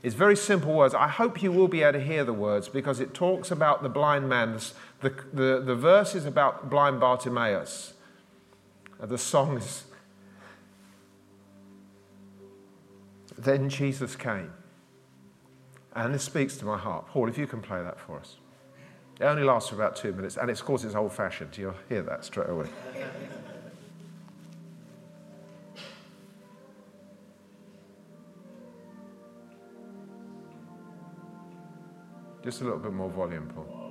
It's 0.04 0.14
very 0.14 0.36
simple 0.36 0.76
words. 0.76 0.94
I 0.94 1.08
hope 1.08 1.42
you 1.42 1.52
will 1.52 1.68
be 1.68 1.82
able 1.82 1.94
to 1.94 2.06
hear 2.06 2.24
the 2.24 2.34
words 2.34 2.70
because 2.70 3.00
it 3.00 3.16
talks 3.16 3.50
about 3.50 3.82
the 3.82 3.90
blind 3.90 4.30
man. 4.30 4.60
The, 5.02 5.10
the, 5.34 5.60
the 5.60 5.76
verse 5.76 6.14
is 6.14 6.28
about 6.28 6.70
blind 6.70 7.00
Bartimaeus. 7.00 7.94
The 9.00 9.18
song 9.18 9.58
is 9.58 9.86
Then 13.36 13.70
Jesus 13.70 14.16
came. 14.16 14.54
And 15.96 16.14
this 16.14 16.26
speaks 16.26 16.58
to 16.58 16.66
my 16.66 16.78
heart. 16.78 17.08
Paul, 17.08 17.28
if 17.28 17.40
you 17.40 17.48
can 17.48 17.64
play 17.64 17.82
that 17.82 18.00
for 18.00 18.20
us. 18.20 18.36
It 19.20 19.24
only 19.24 19.44
lasts 19.44 19.70
for 19.70 19.76
about 19.76 19.96
two 19.96 20.14
minutes, 20.14 20.38
and 20.38 20.50
it's, 20.50 20.60
of 20.60 20.66
course 20.68 20.84
it's 20.84 20.94
old 20.94 21.12
fashioned. 21.12 21.58
You'll 21.58 21.74
hear 21.90 22.04
that 22.04 22.24
straight 22.24 22.50
away. 22.50 22.68
Just 32.44 32.62
a 32.62 32.64
little 32.64 32.80
bit 32.80 32.94
more 32.94 33.10
volume, 33.10 33.52
Paul. 33.54 33.87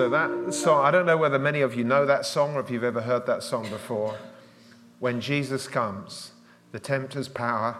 So 0.00 0.08
that 0.08 0.54
song, 0.54 0.82
I 0.82 0.90
don't 0.90 1.04
know 1.04 1.18
whether 1.18 1.38
many 1.38 1.60
of 1.60 1.74
you 1.74 1.84
know 1.84 2.06
that 2.06 2.24
song 2.24 2.54
or 2.54 2.60
if 2.60 2.70
you've 2.70 2.84
ever 2.84 3.02
heard 3.02 3.26
that 3.26 3.42
song 3.42 3.68
before. 3.68 4.16
When 4.98 5.20
Jesus 5.20 5.68
comes, 5.68 6.30
the 6.72 6.80
tempter's 6.80 7.28
power 7.28 7.76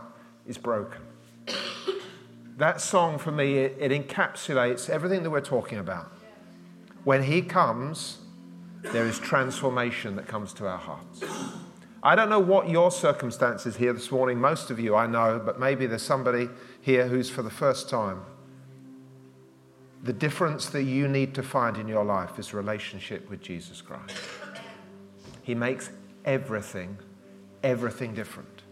is 0.47 0.59
broken. 0.59 1.01
That 2.59 2.83
song 2.83 3.17
for 3.17 3.31
me, 3.33 3.61
it, 3.61 3.75
it 3.81 3.91
encapsulates 3.91 4.91
everything 4.91 5.23
that 5.23 5.31
we're 5.31 5.41
talking 5.41 5.79
about. 5.79 6.13
When 7.05 7.23
he 7.23 7.41
comes, 7.41 8.19
there 8.83 9.07
is 9.07 9.19
transformation 9.19 10.15
that 10.17 10.27
comes 10.27 10.53
to 10.53 10.67
our 10.67 10.77
hearts. 10.77 11.25
I 12.03 12.15
don't 12.15 12.29
know 12.29 12.39
what 12.39 12.69
your 12.69 12.91
circumstances 12.91 13.77
here 13.77 13.95
this 13.95 14.11
morning. 14.11 14.39
Most 14.39 14.71
of 14.71 14.79
you 14.79 14.95
I 14.95 15.07
know, 15.07 15.41
but 15.43 15.59
maybe 15.59 15.87
there's 15.87 16.03
somebody 16.03 16.51
here 16.83 17.09
who's 17.09 17.31
for 17.31 17.41
the 17.41 17.49
first 17.49 17.89
time 17.89 18.21
the 20.03 20.13
difference 20.13 20.67
that 20.71 20.85
you 20.85 21.09
need 21.09 21.35
to 21.35 21.43
find 21.43 21.77
in 21.77 21.87
your 21.87 22.05
life 22.05 22.39
is 22.39 22.55
relationship 22.55 23.29
with 23.29 23.43
Jesus 23.43 23.83
Christ. 23.83 24.17
He 25.43 25.55
makes 25.55 25.91
everything, 26.25 26.97
everything 27.63 28.15
different. 28.15 28.63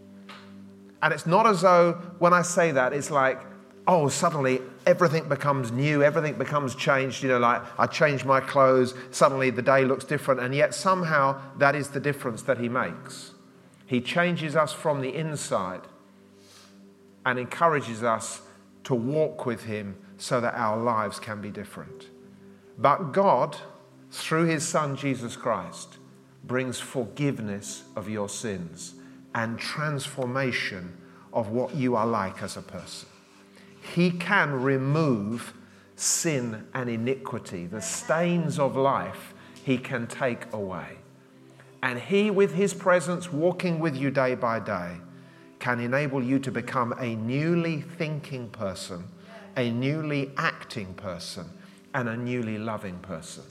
And 1.01 1.13
it's 1.13 1.25
not 1.25 1.45
as 1.45 1.61
though 1.61 1.93
when 2.19 2.33
I 2.33 2.41
say 2.41 2.71
that, 2.71 2.93
it's 2.93 3.11
like, 3.11 3.39
oh, 3.87 4.07
suddenly 4.09 4.61
everything 4.85 5.29
becomes 5.29 5.71
new, 5.71 6.03
everything 6.03 6.35
becomes 6.37 6.75
changed. 6.75 7.23
You 7.23 7.29
know, 7.29 7.39
like 7.39 7.61
I 7.77 7.85
change 7.85 8.25
my 8.25 8.39
clothes, 8.39 8.93
suddenly 9.11 9.49
the 9.49 9.61
day 9.61 9.85
looks 9.85 10.05
different. 10.05 10.41
And 10.41 10.53
yet 10.53 10.73
somehow 10.73 11.41
that 11.57 11.75
is 11.75 11.89
the 11.89 11.99
difference 11.99 12.41
that 12.43 12.57
He 12.57 12.69
makes. 12.69 13.31
He 13.85 14.01
changes 14.01 14.55
us 14.55 14.73
from 14.73 15.01
the 15.01 15.13
inside 15.15 15.81
and 17.25 17.39
encourages 17.39 18.03
us 18.03 18.41
to 18.83 18.95
walk 18.95 19.45
with 19.45 19.63
Him 19.63 19.95
so 20.19 20.39
that 20.41 20.53
our 20.53 20.77
lives 20.77 21.19
can 21.19 21.41
be 21.41 21.49
different. 21.49 22.09
But 22.77 23.11
God, 23.11 23.57
through 24.11 24.45
his 24.45 24.67
Son 24.67 24.95
Jesus 24.95 25.35
Christ, 25.35 25.97
brings 26.43 26.79
forgiveness 26.79 27.83
of 27.95 28.09
your 28.09 28.29
sins 28.29 28.93
and 29.33 29.57
transformation 29.57 30.97
of 31.33 31.49
what 31.49 31.73
you 31.75 31.95
are 31.95 32.07
like 32.07 32.43
as 32.43 32.57
a 32.57 32.61
person. 32.61 33.07
He 33.95 34.11
can 34.11 34.61
remove 34.61 35.53
sin 35.95 36.67
and 36.73 36.89
iniquity, 36.89 37.65
the 37.65 37.81
stains 37.81 38.59
of 38.59 38.75
life, 38.75 39.33
he 39.63 39.77
can 39.77 40.07
take 40.07 40.51
away. 40.53 40.97
And 41.81 41.99
he, 41.99 42.29
with 42.29 42.53
his 42.53 42.73
presence, 42.73 43.31
walking 43.31 43.79
with 43.79 43.95
you 43.95 44.11
day 44.11 44.35
by 44.35 44.59
day, 44.59 44.97
can 45.59 45.79
enable 45.79 46.23
you 46.23 46.39
to 46.39 46.51
become 46.51 46.93
a 46.99 47.15
newly 47.15 47.81
thinking 47.81 48.49
person 48.49 49.05
a 49.57 49.71
newly 49.71 50.31
acting 50.37 50.93
person 50.93 51.45
and 51.93 52.07
a 52.07 52.17
newly 52.17 52.57
loving 52.57 52.99
person. 52.99 53.43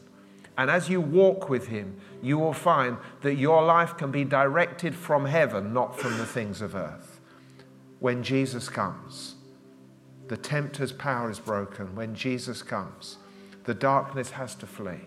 And 0.56 0.70
as 0.70 0.88
you 0.88 1.00
walk 1.00 1.48
with 1.48 1.68
Him, 1.68 2.00
you 2.20 2.36
will 2.38 2.52
find 2.52 2.96
that 3.22 3.36
your 3.36 3.62
life 3.62 3.96
can 3.96 4.10
be 4.10 4.24
directed 4.24 4.94
from 4.94 5.26
heaven, 5.26 5.72
not 5.72 5.98
from 5.98 6.18
the 6.18 6.26
things 6.26 6.60
of 6.60 6.74
earth. 6.74 7.20
When 8.00 8.22
Jesus 8.22 8.68
comes, 8.68 9.36
the 10.26 10.36
tempter's 10.36 10.92
power 10.92 11.30
is 11.30 11.38
broken. 11.38 11.94
When 11.94 12.14
Jesus 12.14 12.62
comes, 12.62 13.18
the 13.64 13.74
darkness 13.74 14.30
has 14.30 14.54
to 14.56 14.66
flee. 14.66 15.00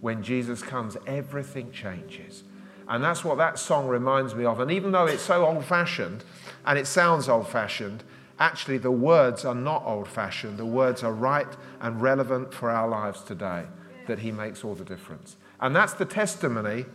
When 0.00 0.22
Jesus 0.22 0.62
comes, 0.62 0.96
everything 1.06 1.70
changes. 1.70 2.42
And 2.88 3.04
that's 3.04 3.24
what 3.24 3.38
that 3.38 3.58
song 3.58 3.86
reminds 3.86 4.34
me 4.34 4.44
of. 4.44 4.58
And 4.58 4.70
even 4.70 4.90
though 4.90 5.06
it's 5.06 5.22
so 5.22 5.46
old 5.46 5.64
fashioned 5.64 6.24
and 6.66 6.78
it 6.78 6.86
sounds 6.86 7.28
old 7.28 7.48
fashioned, 7.48 8.02
Actually, 8.40 8.78
the 8.78 8.90
words 8.90 9.44
are 9.44 9.54
not 9.54 9.84
old 9.84 10.08
fashioned, 10.08 10.58
the 10.58 10.64
words 10.64 11.02
are 11.02 11.12
right 11.12 11.46
and 11.82 12.00
relevant 12.00 12.54
for 12.54 12.70
our 12.70 12.88
lives 12.88 13.22
today, 13.22 13.66
that 14.06 14.18
He 14.18 14.32
makes 14.32 14.64
all 14.64 14.74
the 14.74 14.84
difference. 14.84 15.36
And 15.60 15.76
that's 15.76 15.92
the 15.92 16.06
testimony 16.06 16.86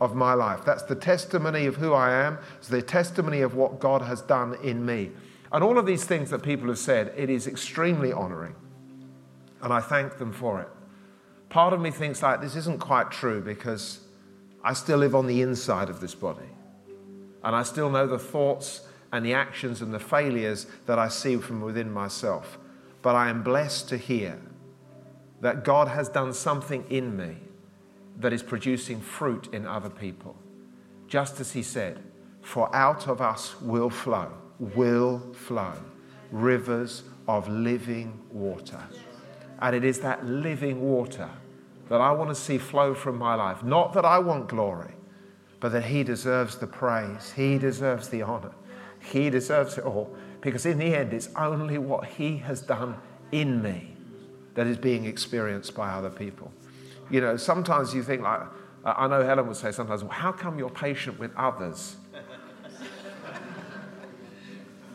of 0.00 0.14
my 0.14 0.32
life. 0.32 0.64
That's 0.64 0.82
the 0.84 0.94
testimony 0.94 1.66
of 1.66 1.76
who 1.76 1.92
I 1.92 2.12
am, 2.12 2.38
it's 2.56 2.68
the 2.68 2.80
testimony 2.80 3.42
of 3.42 3.54
what 3.54 3.78
God 3.78 4.00
has 4.02 4.22
done 4.22 4.56
in 4.62 4.86
me. 4.86 5.10
And 5.52 5.62
all 5.62 5.78
of 5.78 5.84
these 5.84 6.04
things 6.04 6.30
that 6.30 6.42
people 6.42 6.68
have 6.68 6.78
said, 6.78 7.12
it 7.14 7.28
is 7.28 7.46
extremely 7.46 8.12
honoring. 8.12 8.54
And 9.62 9.72
I 9.72 9.80
thank 9.80 10.18
them 10.18 10.32
for 10.32 10.60
it. 10.60 10.68
Part 11.50 11.72
of 11.72 11.80
me 11.80 11.90
thinks 11.90 12.22
like 12.22 12.40
this 12.40 12.56
isn't 12.56 12.80
quite 12.80 13.10
true 13.10 13.40
because 13.40 14.00
I 14.64 14.72
still 14.72 14.98
live 14.98 15.14
on 15.14 15.26
the 15.26 15.42
inside 15.42 15.88
of 15.88 16.00
this 16.00 16.14
body. 16.14 16.48
And 17.44 17.54
I 17.54 17.62
still 17.62 17.90
know 17.90 18.06
the 18.06 18.18
thoughts 18.18 18.80
and 19.16 19.24
the 19.24 19.32
actions 19.32 19.80
and 19.80 19.94
the 19.94 19.98
failures 19.98 20.66
that 20.84 20.98
I 20.98 21.08
see 21.08 21.38
from 21.38 21.62
within 21.62 21.90
myself. 21.90 22.58
But 23.00 23.14
I 23.14 23.30
am 23.30 23.42
blessed 23.42 23.88
to 23.88 23.96
hear 23.96 24.38
that 25.40 25.64
God 25.64 25.88
has 25.88 26.10
done 26.10 26.34
something 26.34 26.84
in 26.90 27.16
me 27.16 27.36
that 28.18 28.34
is 28.34 28.42
producing 28.42 29.00
fruit 29.00 29.48
in 29.54 29.66
other 29.66 29.88
people. 29.88 30.36
Just 31.08 31.40
as 31.40 31.52
He 31.52 31.62
said, 31.62 32.02
for 32.42 32.74
out 32.76 33.08
of 33.08 33.22
us 33.22 33.58
will 33.62 33.88
flow, 33.88 34.30
will 34.58 35.20
flow 35.32 35.72
rivers 36.30 37.04
of 37.26 37.48
living 37.48 38.20
water. 38.30 38.82
And 39.60 39.74
it 39.74 39.82
is 39.84 40.00
that 40.00 40.26
living 40.26 40.82
water 40.82 41.30
that 41.88 42.02
I 42.02 42.12
want 42.12 42.28
to 42.28 42.34
see 42.34 42.58
flow 42.58 42.94
from 42.94 43.16
my 43.16 43.34
life. 43.34 43.62
Not 43.62 43.94
that 43.94 44.04
I 44.04 44.18
want 44.18 44.48
glory, 44.48 44.92
but 45.58 45.70
that 45.70 45.84
He 45.84 46.04
deserves 46.04 46.58
the 46.58 46.66
praise, 46.66 47.32
He 47.34 47.56
deserves 47.56 48.10
the 48.10 48.20
honor. 48.20 48.52
He 49.12 49.30
deserves 49.30 49.78
it 49.78 49.84
all 49.84 50.14
because 50.40 50.66
in 50.66 50.78
the 50.78 50.94
end, 50.94 51.12
it's 51.12 51.28
only 51.36 51.78
what 51.78 52.04
He 52.06 52.38
has 52.38 52.60
done 52.60 52.96
in 53.32 53.62
me 53.62 53.96
that 54.54 54.66
is 54.66 54.76
being 54.76 55.04
experienced 55.04 55.74
by 55.74 55.90
other 55.90 56.10
people. 56.10 56.50
You 57.10 57.20
know, 57.20 57.36
sometimes 57.36 57.94
you 57.94 58.02
think, 58.02 58.22
like, 58.22 58.40
I 58.84 59.06
know 59.06 59.22
Helen 59.24 59.46
would 59.46 59.56
say 59.56 59.70
sometimes, 59.70 60.02
well, 60.02 60.12
how 60.12 60.32
come 60.32 60.58
you're 60.58 60.70
patient 60.70 61.18
with 61.18 61.34
others? 61.36 61.96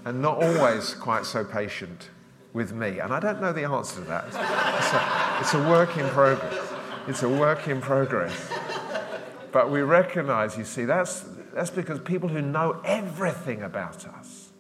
and 0.05 0.21
not 0.21 0.41
always 0.41 0.93
quite 0.93 1.25
so 1.25 1.43
patient 1.43 2.09
with 2.53 2.73
me. 2.73 2.99
And 2.99 3.13
I 3.13 3.19
don't 3.19 3.39
know 3.39 3.53
the 3.53 3.63
answer 3.63 4.01
to 4.01 4.07
that. 4.07 4.27
It's 4.27 4.35
a, 4.35 5.37
it's 5.39 5.53
a 5.53 5.69
work 5.69 5.97
in 5.97 6.07
progress. 6.09 6.73
It's 7.07 7.23
a 7.23 7.29
work 7.29 7.67
in 7.67 7.81
progress. 7.81 8.51
But 9.51 9.69
we 9.69 9.81
recognize, 9.81 10.57
you 10.57 10.63
see, 10.63 10.85
that's, 10.85 11.25
that's 11.53 11.69
because 11.69 11.99
people 11.99 12.29
who 12.29 12.41
know 12.41 12.81
everything 12.85 13.61
about 13.61 14.05
us. 14.07 14.51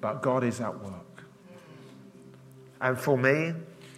But 0.00 0.22
God 0.22 0.44
is 0.44 0.60
at 0.60 0.82
work. 0.82 1.24
And 2.80 2.98
for 2.98 3.16
me, 3.16 3.54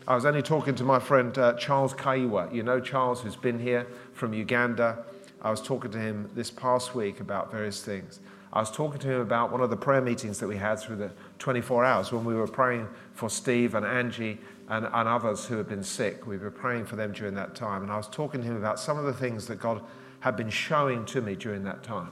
I 0.07 0.15
was 0.15 0.25
only 0.25 0.43
talking 0.43 0.75
to 0.77 0.85
my 0.85 1.01
friend 1.01 1.37
uh, 1.37 1.55
Charles 1.55 1.93
Kaiwa. 1.93 2.55
You 2.55 2.63
know 2.63 2.81
Charles, 2.81 3.21
who's 3.21 3.35
been 3.35 3.59
here 3.59 3.87
from 4.13 4.33
Uganda. 4.33 5.05
I 5.43 5.51
was 5.51 5.61
talking 5.61 5.91
to 5.91 5.99
him 5.99 6.31
this 6.35 6.51
past 6.51 6.95
week 6.95 7.21
about 7.21 7.51
various 7.51 7.83
things. 7.83 8.21
I 8.53 8.61
was 8.61 8.71
talking 8.71 9.01
to 9.01 9.11
him 9.11 9.21
about 9.21 9.51
one 9.53 9.61
of 9.61 9.69
the 9.69 9.77
prayer 9.77 10.01
meetings 10.01 10.39
that 10.39 10.47
we 10.47 10.57
had 10.57 10.79
through 10.79 10.97
the 10.97 11.11
24 11.41 11.85
hours 11.85 12.13
when 12.13 12.25
we 12.25 12.35
were 12.35 12.47
praying 12.47 12.89
for 13.13 13.29
Steve 13.29 13.75
and 13.75 13.85
Angie 13.85 14.39
and, 14.69 14.87
and 14.87 15.09
others 15.09 15.45
who 15.45 15.57
had 15.57 15.69
been 15.69 15.83
sick. 15.83 16.27
We 16.27 16.39
were 16.39 16.51
praying 16.51 16.87
for 16.87 16.97
them 16.97 17.13
during 17.13 17.35
that 17.35 17.55
time. 17.55 17.83
And 17.83 17.93
I 17.93 17.97
was 17.97 18.09
talking 18.09 18.41
to 18.41 18.47
him 18.47 18.57
about 18.57 18.81
some 18.81 18.99
of 18.99 19.05
the 19.05 19.13
things 19.13 19.47
that 19.49 19.61
God 19.61 19.83
had 20.27 20.37
been 20.37 20.51
showing 20.51 21.05
to 21.05 21.20
me 21.20 21.37
during 21.37 21.62
that 21.62 21.85
time. 21.85 22.11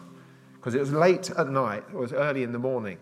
Because 0.55 0.77
it 0.77 0.79
was 0.79 0.93
late 0.93 1.31
at 1.31 1.49
night, 1.49 1.83
it 1.93 1.97
was 1.97 2.13
early 2.13 2.45
in 2.45 2.53
the 2.53 2.61
morning. 2.61 2.97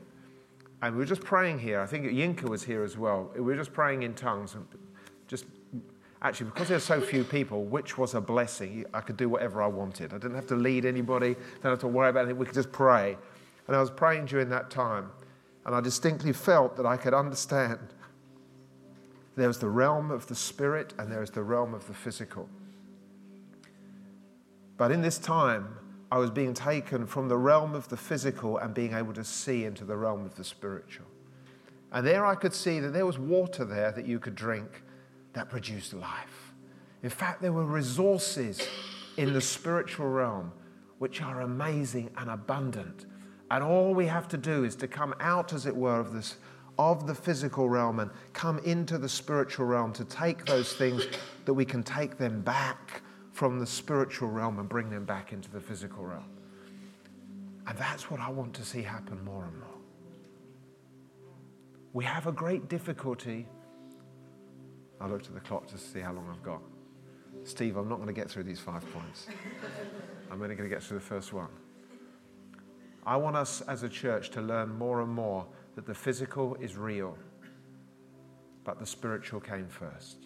And 0.80 0.94
we 0.94 1.00
were 1.00 1.06
just 1.06 1.20
praying 1.20 1.58
here. 1.58 1.80
I 1.80 1.86
think 1.86 2.06
Yinka 2.06 2.48
was 2.48 2.62
here 2.62 2.82
as 2.82 2.96
well. 2.96 3.30
We 3.34 3.42
were 3.42 3.54
just 3.54 3.74
praying 3.74 4.04
in 4.04 4.14
tongues. 4.14 4.54
And 4.54 4.66
Just 5.28 5.44
actually, 6.22 6.46
because 6.46 6.68
there's 6.68 6.82
so 6.82 6.98
few 6.98 7.24
people, 7.24 7.64
which 7.64 7.98
was 7.98 8.14
a 8.14 8.22
blessing. 8.22 8.86
I 8.94 9.02
could 9.02 9.18
do 9.18 9.28
whatever 9.28 9.62
I 9.62 9.66
wanted. 9.66 10.14
I 10.14 10.16
didn't 10.16 10.34
have 10.34 10.46
to 10.46 10.56
lead 10.56 10.86
anybody, 10.86 11.34
didn't 11.56 11.64
have 11.64 11.80
to 11.80 11.88
worry 11.88 12.08
about 12.08 12.20
anything. 12.20 12.38
We 12.38 12.46
could 12.46 12.54
just 12.54 12.72
pray. 12.72 13.18
And 13.66 13.76
I 13.76 13.80
was 13.80 13.90
praying 13.90 14.24
during 14.24 14.48
that 14.48 14.70
time, 14.70 15.10
and 15.66 15.74
I 15.74 15.82
distinctly 15.82 16.32
felt 16.32 16.74
that 16.78 16.86
I 16.86 16.96
could 16.96 17.12
understand 17.12 17.80
there 19.36 19.48
was 19.48 19.58
the 19.58 19.68
realm 19.68 20.10
of 20.10 20.26
the 20.26 20.34
spirit 20.34 20.94
and 20.98 21.12
there 21.12 21.20
was 21.20 21.32
the 21.32 21.42
realm 21.42 21.74
of 21.74 21.86
the 21.86 21.94
physical. 21.94 22.48
But 24.76 24.90
in 24.90 25.02
this 25.02 25.18
time, 25.18 25.76
I 26.10 26.18
was 26.18 26.30
being 26.30 26.54
taken 26.54 27.06
from 27.06 27.28
the 27.28 27.36
realm 27.36 27.74
of 27.74 27.88
the 27.88 27.96
physical 27.96 28.58
and 28.58 28.74
being 28.74 28.92
able 28.92 29.14
to 29.14 29.24
see 29.24 29.64
into 29.64 29.84
the 29.84 29.96
realm 29.96 30.24
of 30.24 30.36
the 30.36 30.44
spiritual. 30.44 31.06
And 31.90 32.06
there 32.06 32.26
I 32.26 32.34
could 32.34 32.54
see 32.54 32.80
that 32.80 32.90
there 32.90 33.06
was 33.06 33.18
water 33.18 33.64
there 33.64 33.92
that 33.92 34.06
you 34.06 34.18
could 34.18 34.34
drink 34.34 34.82
that 35.32 35.48
produced 35.48 35.94
life. 35.94 36.52
In 37.02 37.10
fact, 37.10 37.42
there 37.42 37.52
were 37.52 37.64
resources 37.64 38.60
in 39.16 39.32
the 39.32 39.40
spiritual 39.40 40.08
realm 40.08 40.52
which 40.98 41.20
are 41.20 41.40
amazing 41.40 42.10
and 42.16 42.30
abundant. 42.30 43.06
And 43.50 43.62
all 43.64 43.92
we 43.92 44.06
have 44.06 44.28
to 44.28 44.38
do 44.38 44.64
is 44.64 44.76
to 44.76 44.88
come 44.88 45.14
out, 45.20 45.52
as 45.52 45.66
it 45.66 45.74
were, 45.74 45.98
of 45.98 46.12
this 46.12 46.36
of 46.78 47.06
the 47.06 47.14
physical 47.14 47.68
realm 47.68 48.00
and 48.00 48.10
come 48.32 48.58
into 48.60 48.96
the 48.96 49.08
spiritual 49.08 49.66
realm 49.66 49.92
to 49.92 50.04
take 50.06 50.46
those 50.46 50.72
things 50.72 51.06
that 51.44 51.52
we 51.52 51.64
can 51.64 51.82
take 51.82 52.16
them 52.16 52.40
back 52.40 53.02
from 53.32 53.58
the 53.58 53.66
spiritual 53.66 54.28
realm 54.28 54.58
and 54.58 54.68
bring 54.68 54.90
them 54.90 55.04
back 55.04 55.32
into 55.32 55.50
the 55.50 55.60
physical 55.60 56.04
realm. 56.04 56.30
And 57.66 57.78
that's 57.78 58.10
what 58.10 58.20
I 58.20 58.28
want 58.30 58.54
to 58.54 58.64
see 58.64 58.82
happen 58.82 59.24
more 59.24 59.44
and 59.44 59.58
more. 59.58 59.68
We 61.92 62.04
have 62.04 62.26
a 62.26 62.32
great 62.32 62.68
difficulty. 62.68 63.46
I 65.00 65.06
looked 65.06 65.26
at 65.26 65.34
the 65.34 65.40
clock 65.40 65.66
to 65.68 65.78
see 65.78 66.00
how 66.00 66.12
long 66.12 66.28
I've 66.30 66.42
got. 66.42 66.60
Steve, 67.44 67.76
I'm 67.76 67.88
not 67.88 67.96
going 67.96 68.06
to 68.06 68.12
get 68.12 68.30
through 68.30 68.44
these 68.44 68.60
five 68.60 68.84
points. 68.92 69.26
I'm 70.30 70.42
only 70.42 70.54
going 70.54 70.68
to 70.68 70.74
get 70.74 70.82
through 70.82 70.98
the 70.98 71.04
first 71.04 71.32
one. 71.32 71.48
I 73.04 73.16
want 73.16 73.36
us 73.36 73.62
as 73.62 73.82
a 73.82 73.88
church 73.88 74.30
to 74.30 74.40
learn 74.40 74.70
more 74.78 75.00
and 75.00 75.10
more 75.10 75.46
that 75.74 75.86
the 75.86 75.94
physical 75.94 76.54
is 76.56 76.76
real, 76.76 77.18
but 78.64 78.78
the 78.78 78.86
spiritual 78.86 79.40
came 79.40 79.66
first. 79.66 80.18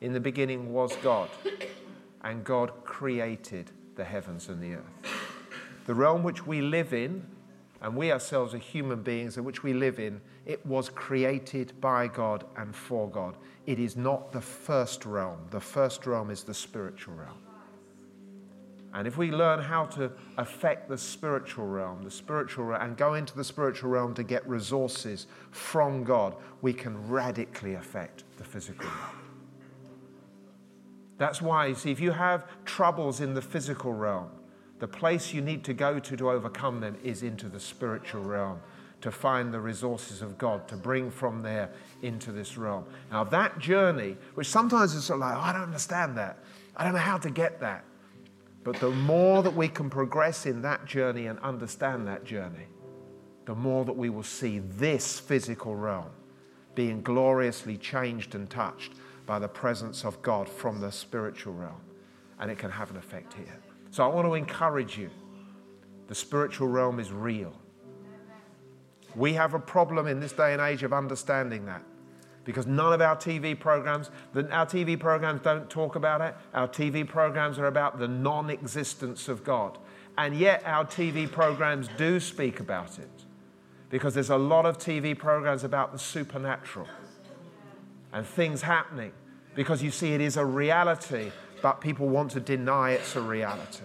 In 0.00 0.12
the 0.12 0.20
beginning 0.20 0.72
was 0.72 0.94
God, 1.02 1.30
and 2.22 2.44
God 2.44 2.72
created 2.84 3.70
the 3.94 4.04
heavens 4.04 4.48
and 4.48 4.62
the 4.62 4.74
earth. 4.74 5.12
The 5.86 5.94
realm 5.94 6.22
which 6.22 6.46
we 6.46 6.60
live 6.60 6.92
in, 6.92 7.24
and 7.80 7.96
we 7.96 8.12
ourselves 8.12 8.54
are 8.54 8.58
human 8.58 9.02
beings 9.02 9.38
in 9.38 9.44
which 9.44 9.62
we 9.62 9.72
live 9.72 9.98
in, 9.98 10.20
it 10.44 10.64
was 10.66 10.88
created 10.88 11.80
by 11.80 12.08
God 12.08 12.44
and 12.56 12.74
for 12.74 13.08
God. 13.08 13.36
It 13.66 13.78
is 13.78 13.96
not 13.96 14.32
the 14.32 14.40
first 14.40 15.06
realm. 15.06 15.46
The 15.50 15.60
first 15.60 16.06
realm 16.06 16.30
is 16.30 16.42
the 16.42 16.54
spiritual 16.54 17.14
realm. 17.14 17.38
And 18.92 19.06
if 19.06 19.16
we 19.18 19.30
learn 19.30 19.60
how 19.60 19.84
to 19.86 20.10
affect 20.38 20.88
the 20.88 20.96
spiritual 20.96 21.66
realm, 21.66 22.02
the 22.02 22.10
spiritual 22.10 22.64
realm, 22.64 22.82
and 22.82 22.96
go 22.96 23.14
into 23.14 23.36
the 23.36 23.44
spiritual 23.44 23.90
realm 23.90 24.14
to 24.14 24.22
get 24.22 24.46
resources 24.48 25.26
from 25.50 26.02
God, 26.02 26.34
we 26.62 26.72
can 26.72 27.08
radically 27.08 27.74
affect 27.74 28.24
the 28.38 28.44
physical 28.44 28.86
realm. 28.86 29.25
That's 31.18 31.40
why, 31.40 31.72
see, 31.72 31.90
if 31.90 32.00
you 32.00 32.12
have 32.12 32.46
troubles 32.64 33.20
in 33.20 33.34
the 33.34 33.42
physical 33.42 33.92
realm, 33.92 34.30
the 34.78 34.88
place 34.88 35.32
you 35.32 35.40
need 35.40 35.64
to 35.64 35.74
go 35.74 35.98
to 35.98 36.16
to 36.16 36.30
overcome 36.30 36.80
them 36.80 36.96
is 37.02 37.22
into 37.22 37.48
the 37.48 37.60
spiritual 37.60 38.22
realm 38.22 38.60
to 39.00 39.10
find 39.10 39.52
the 39.52 39.60
resources 39.60 40.22
of 40.22 40.38
God, 40.38 40.66
to 40.68 40.76
bring 40.76 41.10
from 41.10 41.42
there 41.42 41.70
into 42.02 42.32
this 42.32 42.56
realm. 42.56 42.84
Now, 43.10 43.24
that 43.24 43.58
journey, 43.58 44.16
which 44.34 44.48
sometimes 44.48 44.94
is 44.94 45.04
sort 45.04 45.18
of 45.18 45.20
like, 45.20 45.36
oh, 45.36 45.40
I 45.40 45.52
don't 45.52 45.62
understand 45.62 46.16
that. 46.18 46.38
I 46.76 46.84
don't 46.84 46.92
know 46.92 46.98
how 46.98 47.18
to 47.18 47.30
get 47.30 47.60
that. 47.60 47.84
But 48.64 48.80
the 48.80 48.90
more 48.90 49.42
that 49.42 49.54
we 49.54 49.68
can 49.68 49.88
progress 49.88 50.44
in 50.44 50.62
that 50.62 50.86
journey 50.86 51.26
and 51.26 51.38
understand 51.40 52.08
that 52.08 52.24
journey, 52.24 52.66
the 53.44 53.54
more 53.54 53.84
that 53.84 53.96
we 53.96 54.10
will 54.10 54.24
see 54.24 54.58
this 54.58 55.20
physical 55.20 55.76
realm 55.76 56.10
being 56.74 57.00
gloriously 57.00 57.76
changed 57.76 58.34
and 58.34 58.50
touched 58.50 58.92
by 59.26 59.38
the 59.38 59.48
presence 59.48 60.04
of 60.04 60.22
God 60.22 60.48
from 60.48 60.80
the 60.80 60.90
spiritual 60.90 61.52
realm. 61.52 61.80
And 62.38 62.50
it 62.50 62.58
can 62.58 62.70
have 62.70 62.90
an 62.90 62.96
effect 62.96 63.34
here. 63.34 63.60
So 63.90 64.04
I 64.04 64.06
want 64.08 64.26
to 64.26 64.34
encourage 64.34 64.96
you. 64.96 65.10
The 66.06 66.14
spiritual 66.14 66.68
realm 66.68 67.00
is 67.00 67.12
real. 67.12 67.52
We 69.16 69.32
have 69.34 69.54
a 69.54 69.58
problem 69.58 70.06
in 70.06 70.20
this 70.20 70.32
day 70.32 70.52
and 70.52 70.62
age 70.62 70.82
of 70.82 70.92
understanding 70.92 71.66
that 71.66 71.82
because 72.44 72.66
none 72.66 72.92
of 72.92 73.00
our 73.00 73.16
TV 73.16 73.58
programs, 73.58 74.10
our 74.34 74.66
TV 74.66 74.98
programs 74.98 75.42
don't 75.42 75.68
talk 75.68 75.96
about 75.96 76.20
it. 76.20 76.34
Our 76.54 76.68
TV 76.68 77.06
programs 77.06 77.58
are 77.58 77.66
about 77.66 77.98
the 77.98 78.06
non 78.06 78.50
existence 78.50 79.28
of 79.28 79.42
God. 79.42 79.78
And 80.16 80.36
yet 80.36 80.62
our 80.64 80.84
TV 80.84 81.30
programs 81.30 81.88
do 81.98 82.20
speak 82.20 82.60
about 82.60 82.98
it 82.98 83.10
because 83.90 84.14
there's 84.14 84.30
a 84.30 84.36
lot 84.36 84.64
of 84.64 84.78
TV 84.78 85.18
programs 85.18 85.64
about 85.64 85.92
the 85.92 85.98
supernatural 85.98 86.86
and 88.16 88.26
things 88.26 88.62
happening 88.62 89.12
because 89.54 89.82
you 89.82 89.90
see, 89.90 90.14
it 90.14 90.22
is 90.22 90.38
a 90.38 90.44
reality, 90.44 91.30
but 91.60 91.82
people 91.82 92.08
want 92.08 92.30
to 92.30 92.40
deny 92.40 92.92
it's 92.92 93.14
a 93.14 93.20
reality. 93.20 93.84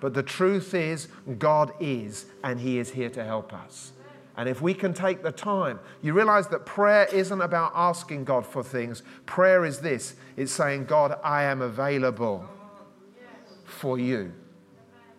But 0.00 0.12
the 0.12 0.22
truth 0.22 0.74
is, 0.74 1.08
God 1.38 1.72
is, 1.80 2.26
and 2.42 2.60
He 2.60 2.78
is 2.78 2.90
here 2.90 3.08
to 3.08 3.24
help 3.24 3.54
us. 3.54 3.92
And 4.36 4.50
if 4.50 4.60
we 4.60 4.74
can 4.74 4.92
take 4.92 5.22
the 5.22 5.32
time, 5.32 5.80
you 6.02 6.12
realize 6.12 6.46
that 6.48 6.66
prayer 6.66 7.06
isn't 7.10 7.40
about 7.40 7.72
asking 7.74 8.24
God 8.24 8.44
for 8.44 8.62
things. 8.62 9.02
Prayer 9.24 9.64
is 9.64 9.80
this 9.80 10.14
it's 10.36 10.52
saying, 10.52 10.84
God, 10.84 11.18
I 11.24 11.44
am 11.44 11.62
available 11.62 12.46
for 13.64 13.98
you. 13.98 14.34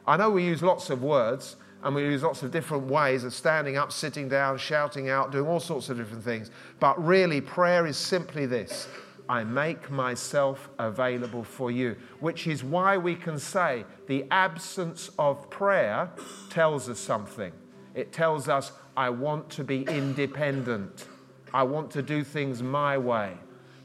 I 0.05 0.17
know 0.17 0.29
we 0.29 0.45
use 0.45 0.61
lots 0.61 0.91
of 0.91 1.01
words 1.01 1.55
and 1.85 1.93
we 1.93 2.01
use 2.01 2.23
lots 2.23 2.41
of 2.41 2.49
different 2.49 2.87
ways 2.87 3.23
of 3.23 3.31
standing 3.31 3.77
up, 3.77 3.91
sitting 3.91 4.27
down, 4.27 4.57
shouting 4.57 5.07
out, 5.07 5.31
doing 5.31 5.47
all 5.47 5.59
sorts 5.59 5.87
of 5.89 5.97
different 5.97 6.23
things. 6.23 6.49
But 6.79 7.01
really, 7.05 7.39
prayer 7.39 7.85
is 7.85 7.95
simply 7.95 8.47
this 8.47 8.87
I 9.29 9.43
make 9.43 9.91
myself 9.91 10.67
available 10.79 11.43
for 11.43 11.69
you, 11.69 11.95
which 12.19 12.47
is 12.47 12.63
why 12.63 12.97
we 12.97 13.15
can 13.15 13.37
say 13.37 13.85
the 14.07 14.25
absence 14.31 15.11
of 15.19 15.47
prayer 15.51 16.09
tells 16.49 16.89
us 16.89 16.99
something. 16.99 17.53
It 17.93 18.11
tells 18.11 18.49
us, 18.49 18.71
I 18.97 19.11
want 19.11 19.51
to 19.51 19.63
be 19.63 19.83
independent. 19.83 21.05
I 21.53 21.63
want 21.63 21.91
to 21.91 22.01
do 22.01 22.23
things 22.23 22.63
my 22.63 22.97
way. 22.97 23.33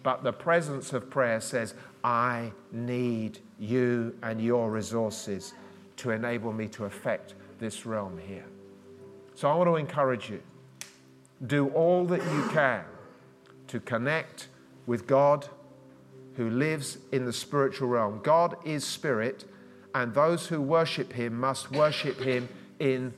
But 0.03 0.25
the 0.25 0.33
presence 0.33 0.95
of 0.95 1.11
prayer 1.11 1.41
says, 1.41 1.75
I 2.03 2.53
need 2.73 3.41
you 3.59 4.17
and 4.23 4.41
your 4.41 4.71
resources 4.71 5.53
to 5.99 6.13
enable 6.13 6.55
me 6.55 6.67
to 6.69 6.87
affect 6.87 7.35
this 7.61 7.87
realm 7.87 8.19
here. 8.19 8.47
So 9.35 9.49
I 9.49 9.55
want 9.55 9.69
to 9.69 9.77
encourage 9.77 10.29
you 10.29 10.43
do 11.47 11.69
all 11.69 12.05
that 12.07 12.23
you 12.33 12.49
can 12.51 12.85
to 13.69 13.81
connect 13.81 14.49
with 14.87 15.07
God 15.07 15.49
who 16.37 16.51
lives 16.51 16.99
in 17.13 17.25
the 17.25 17.33
spiritual 17.33 17.89
realm. 17.89 18.21
God 18.23 18.57
is 18.65 18.85
spirit, 18.85 19.45
and 19.95 20.13
those 20.13 20.49
who 20.49 20.61
worship 20.61 21.13
him 21.13 21.39
must 21.39 21.71
worship 21.71 22.21
him 22.21 22.49
in 22.79 23.15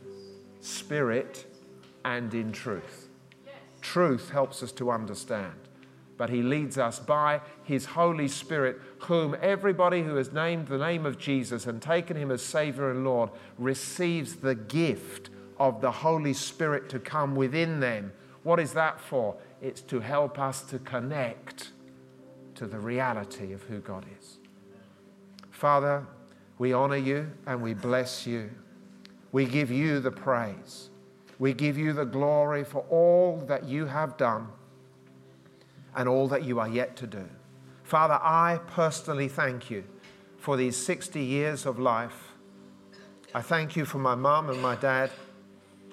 spirit 0.60 1.46
and 2.04 2.32
in 2.34 2.52
truth. 2.52 3.08
Truth 3.80 4.30
helps 4.30 4.62
us 4.62 4.72
to 4.72 4.90
understand, 4.90 5.54
but 6.16 6.30
He 6.30 6.42
leads 6.42 6.78
us 6.78 6.98
by 6.98 7.40
His 7.64 7.86
Holy 7.86 8.28
Spirit, 8.28 8.80
whom 9.00 9.36
everybody 9.40 10.02
who 10.02 10.16
has 10.16 10.32
named 10.32 10.68
the 10.68 10.78
name 10.78 11.06
of 11.06 11.18
Jesus 11.18 11.66
and 11.66 11.80
taken 11.80 12.16
Him 12.16 12.30
as 12.30 12.42
Savior 12.42 12.90
and 12.90 13.04
Lord 13.04 13.30
receives 13.58 14.36
the 14.36 14.54
gift 14.54 15.30
of 15.58 15.80
the 15.80 15.90
Holy 15.90 16.32
Spirit 16.32 16.88
to 16.90 16.98
come 16.98 17.34
within 17.36 17.80
them. 17.80 18.12
What 18.42 18.58
is 18.58 18.72
that 18.72 19.00
for? 19.00 19.36
It's 19.60 19.80
to 19.82 20.00
help 20.00 20.38
us 20.38 20.62
to 20.62 20.78
connect 20.78 21.70
to 22.56 22.66
the 22.66 22.78
reality 22.78 23.52
of 23.52 23.62
who 23.64 23.78
God 23.78 24.04
is. 24.20 24.38
Father, 25.50 26.06
we 26.58 26.72
honor 26.72 26.96
you 26.96 27.30
and 27.46 27.62
we 27.62 27.74
bless 27.74 28.26
you. 28.26 28.50
We 29.30 29.46
give 29.46 29.70
you 29.70 30.00
the 30.00 30.10
praise. 30.10 30.90
We 31.38 31.52
give 31.52 31.78
you 31.78 31.92
the 31.92 32.04
glory 32.04 32.64
for 32.64 32.84
all 32.90 33.38
that 33.46 33.64
you 33.64 33.86
have 33.86 34.16
done 34.16 34.48
and 35.94 36.08
all 36.08 36.28
that 36.28 36.44
you 36.44 36.58
are 36.58 36.68
yet 36.68 36.96
to 36.96 37.06
do. 37.06 37.28
Father, 37.82 38.18
I 38.22 38.60
personally 38.68 39.28
thank 39.28 39.70
you 39.70 39.84
for 40.38 40.56
these 40.56 40.76
60 40.76 41.20
years 41.20 41.66
of 41.66 41.78
life. 41.78 42.32
I 43.34 43.42
thank 43.42 43.76
you 43.76 43.84
for 43.84 43.98
my 43.98 44.14
mom 44.14 44.50
and 44.50 44.60
my 44.60 44.74
dad. 44.76 45.10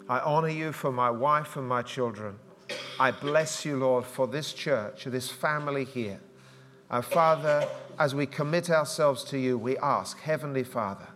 I 0.07 0.19
honor 0.19 0.49
you 0.49 0.71
for 0.71 0.91
my 0.91 1.09
wife 1.09 1.55
and 1.55 1.67
my 1.67 1.81
children. 1.81 2.39
I 2.99 3.11
bless 3.11 3.63
you, 3.63 3.77
Lord, 3.77 4.05
for 4.05 4.27
this 4.27 4.53
church, 4.53 5.05
this 5.05 5.29
family 5.29 5.85
here. 5.85 6.19
And 6.89 7.05
Father, 7.05 7.67
as 7.97 8.15
we 8.15 8.25
commit 8.25 8.69
ourselves 8.69 9.23
to 9.25 9.37
you, 9.37 9.57
we 9.57 9.77
ask, 9.77 10.19
Heavenly 10.19 10.63
Father, 10.63 11.07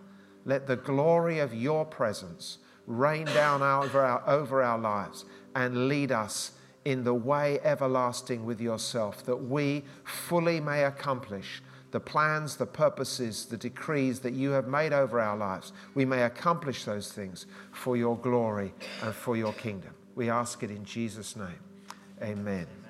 let 0.46 0.68
the 0.68 0.76
glory 0.76 1.40
of 1.40 1.54
your 1.54 1.86
presence 1.86 2.60
rain 2.86 3.26
down 3.26 3.62
over 3.62 4.02
our, 4.02 4.24
over 4.28 4.62
our 4.62 4.78
lives 4.78 5.26
and 5.56 5.88
lead 5.88 6.12
us 6.12 6.52
in 6.86 7.04
the 7.04 7.14
way 7.14 7.60
everlasting 7.64 8.46
with 8.46 8.60
yourself, 8.60 9.24
that 9.26 9.38
we 9.38 9.84
fully 10.04 10.60
may 10.60 10.84
accomplish 10.84 11.62
the 11.92 12.00
plans, 12.00 12.58
the 12.58 12.66
purposes, 12.66 13.46
the 13.46 13.58
decrees 13.58 14.20
that 14.22 14.34
you 14.34 14.50
have 14.50 14.68
made 14.68 14.94
over 14.94 15.20
our 15.20 15.38
lives. 15.38 15.74
We 15.94 16.06
may 16.06 16.24
accomplish 16.24 16.86
those 16.86 17.12
things 17.12 17.46
for 17.72 17.96
your 17.96 18.18
glory 18.18 18.74
and 19.04 19.14
for 19.14 19.38
your 19.38 19.54
kingdom. 19.54 19.94
We 20.16 20.30
ask 20.30 20.64
it 20.64 20.72
in 20.72 20.84
Jesus' 20.84 21.36
name. 21.36 21.60
Amen. 22.22 22.83